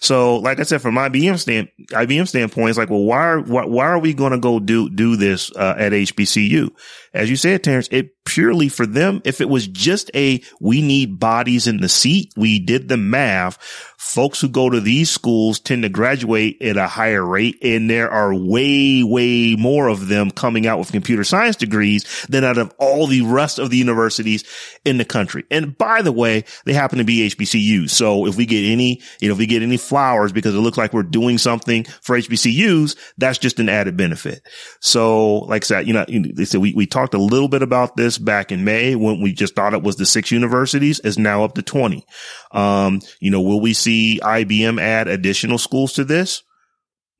[0.00, 3.64] So, like I said, from IBM stand, IBM standpoint, it's like, well, why are, why,
[3.64, 6.70] why are we going to go do, do this, uh, at HBCU?
[7.14, 11.18] As you said, Terrence, it purely for them, if it was just a, we need
[11.18, 13.58] bodies in the seat, we did the math.
[13.98, 17.58] Folks who go to these schools tend to graduate at a higher rate.
[17.62, 22.44] And there are way, way more of them coming out with computer science degrees than
[22.44, 24.44] out of all the rest of the universities
[24.84, 25.44] in the country.
[25.50, 27.90] And by the way, they happen to be HBCUs.
[27.90, 30.78] So if we get any, you know, if we get any flowers because it looks
[30.78, 34.46] like we're doing something for HBCUs, that's just an added benefit.
[34.80, 37.96] So like I said, you know, they said we, we talked a little bit about
[37.96, 41.44] this back in May when we just thought it was the six universities is now
[41.44, 42.04] up to 20.
[42.52, 46.42] Um, you know, will we see IBM add additional schools to this?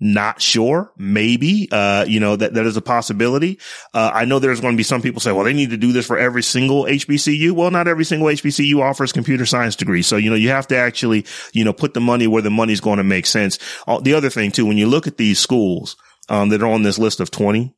[0.04, 0.92] Not sure.
[0.96, 3.60] Maybe, uh, you know, that, that is a possibility.
[3.94, 5.92] Uh, I know there's going to be some people say, well, they need to do
[5.92, 7.52] this for every single HBCU.
[7.52, 10.02] Well, not every single HBCU offers computer science degree.
[10.02, 12.80] So, you know, you have to actually, you know, put the money where the money's
[12.80, 13.60] going to make sense.
[13.86, 15.94] Uh, the other thing too, when you look at these schools,
[16.28, 17.72] um, that are on this list of 20,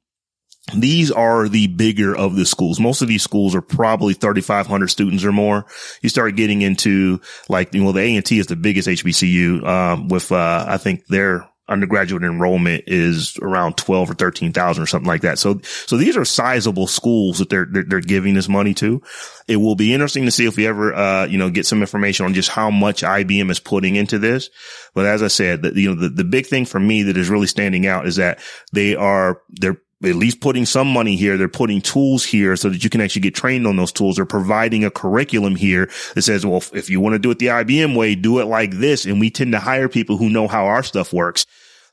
[0.74, 2.80] these are the bigger of the schools.
[2.80, 5.66] Most of these schools are probably 3,500 students or more.
[6.00, 7.20] You start getting into
[7.50, 11.50] like, you know, the A&T is the biggest HBCU, um, with, uh, I think their
[11.68, 15.38] undergraduate enrollment is around 12 or 13,000 or something like that.
[15.38, 19.00] So, so these are sizable schools that they're, they're, they're, giving this money to.
[19.48, 22.26] It will be interesting to see if we ever, uh, you know, get some information
[22.26, 24.50] on just how much IBM is putting into this.
[24.92, 27.30] But as I said, the, you know, the, the big thing for me that is
[27.30, 28.40] really standing out is that
[28.72, 31.36] they are, they're, at least putting some money here.
[31.36, 34.16] They're putting tools here so that you can actually get trained on those tools.
[34.16, 37.46] They're providing a curriculum here that says, well, if you want to do it the
[37.46, 39.04] IBM way, do it like this.
[39.06, 41.46] And we tend to hire people who know how our stuff works.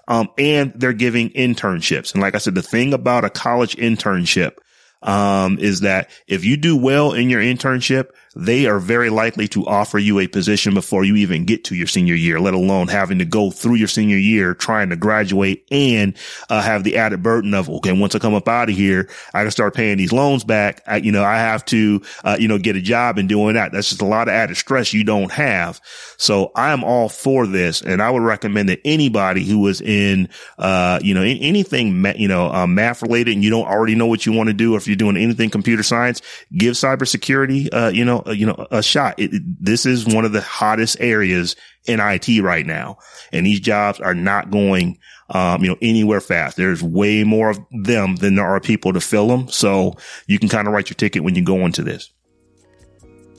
[0.07, 2.13] Um, and they're giving internships.
[2.13, 4.57] And like I said, the thing about a college internship,
[5.03, 9.65] um, is that if you do well in your internship, they are very likely to
[9.67, 13.19] offer you a position before you even get to your senior year, let alone having
[13.19, 16.17] to go through your senior year trying to graduate and
[16.49, 19.43] uh, have the added burden of, okay, once I come up out of here, I
[19.43, 20.81] can start paying these loans back.
[20.87, 23.71] I, you know, I have to, uh, you know, get a job and doing that.
[23.73, 25.81] That's just a lot of added stress you don't have.
[26.17, 27.81] So I am all for this.
[27.81, 32.27] And I would recommend that anybody who is in, uh, you know, in anything, you
[32.27, 34.77] know, uh, math related and you don't already know what you want to do, or
[34.77, 36.21] if you're doing anything computer science,
[36.55, 39.19] give cybersecurity, uh, you know, uh, you know, a shot.
[39.19, 41.55] It, it, this is one of the hottest areas
[41.85, 42.97] in IT right now.
[43.31, 44.99] And these jobs are not going,
[45.29, 46.57] um, you know, anywhere fast.
[46.57, 49.47] There's way more of them than there are people to fill them.
[49.47, 49.95] So
[50.27, 52.11] you can kind of write your ticket when you go into this.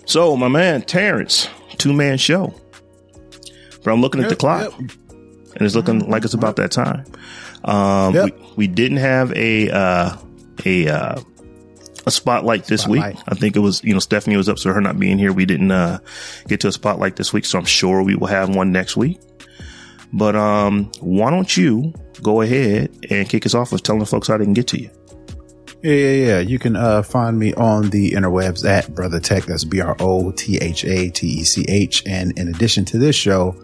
[0.06, 2.54] So my man, Terrence, two man show.
[3.84, 4.80] But I'm looking yep, at the clock yep.
[4.80, 7.04] and it's looking like it's about that time.
[7.64, 8.24] Um, yep.
[8.24, 10.16] we, we didn't have a, uh,
[10.64, 11.20] a, uh,
[12.06, 13.16] a spotlight this spotlight.
[13.16, 13.24] week.
[13.28, 15.46] I think it was, you know, Stephanie was up, so her not being here, we
[15.46, 15.98] didn't uh,
[16.48, 17.44] get to a spotlight this week.
[17.44, 19.20] So I'm sure we will have one next week.
[20.12, 24.36] But um, why don't you go ahead and kick us off with telling folks how
[24.36, 24.90] they can get to you?
[25.82, 26.38] Yeah, yeah, yeah.
[26.40, 29.46] You can uh, find me on the interwebs at Brother Tech.
[29.46, 32.04] That's B R O T H A T E C H.
[32.06, 33.56] And in addition to this show,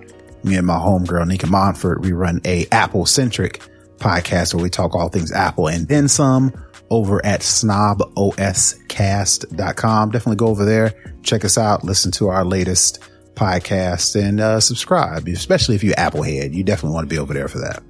[0.43, 3.62] me and my homegirl Nika Montfort, we run a Apple centric
[3.99, 6.53] podcast where we talk all things Apple and then some
[6.91, 10.11] over at snoboscast.com.
[10.11, 13.01] Definitely go over there, check us out, listen to our latest
[13.34, 16.55] podcast and uh, subscribe, especially if you're Applehead.
[16.55, 17.82] You definitely want to be over there for that.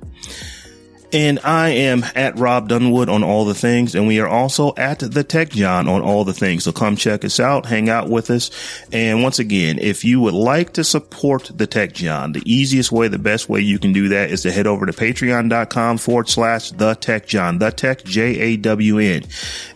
[1.11, 3.94] And I am at Rob Dunwood on all the things.
[3.94, 6.64] And we are also at the Tech Jawn on all the things.
[6.64, 8.50] So come check us out, hang out with us.
[8.92, 13.09] And once again, if you would like to support the Tech Jawn, the easiest way,
[13.09, 16.72] the best way you can do that is to head over to patreon.com forward slash
[16.72, 19.22] the Tech Jawn, the Tech J A W N,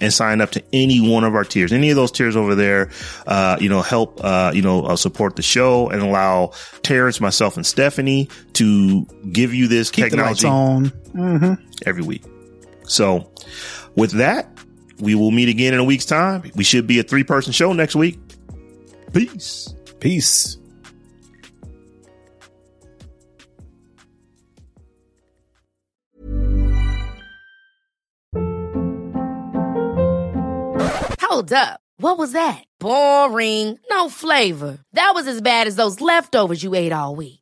[0.00, 1.72] and sign up to any one of our tiers.
[1.72, 2.90] Any of those tiers over there,
[3.26, 6.52] uh, you know, help, uh, you know, uh, support the show and allow
[6.82, 11.54] Terrence, myself, and Stephanie to give you this Keep technology on mm-hmm.
[11.86, 12.24] every week.
[12.84, 13.30] So
[13.96, 14.48] with that,
[14.98, 16.50] we will meet again in a week's time.
[16.54, 18.18] We should be a three person show next week.
[19.12, 19.74] Peace.
[20.00, 20.58] Peace.
[31.20, 31.80] Hold up.
[31.96, 32.64] What was that?
[32.78, 33.78] Boring.
[33.88, 34.78] No flavor.
[34.92, 37.41] That was as bad as those leftovers you ate all week.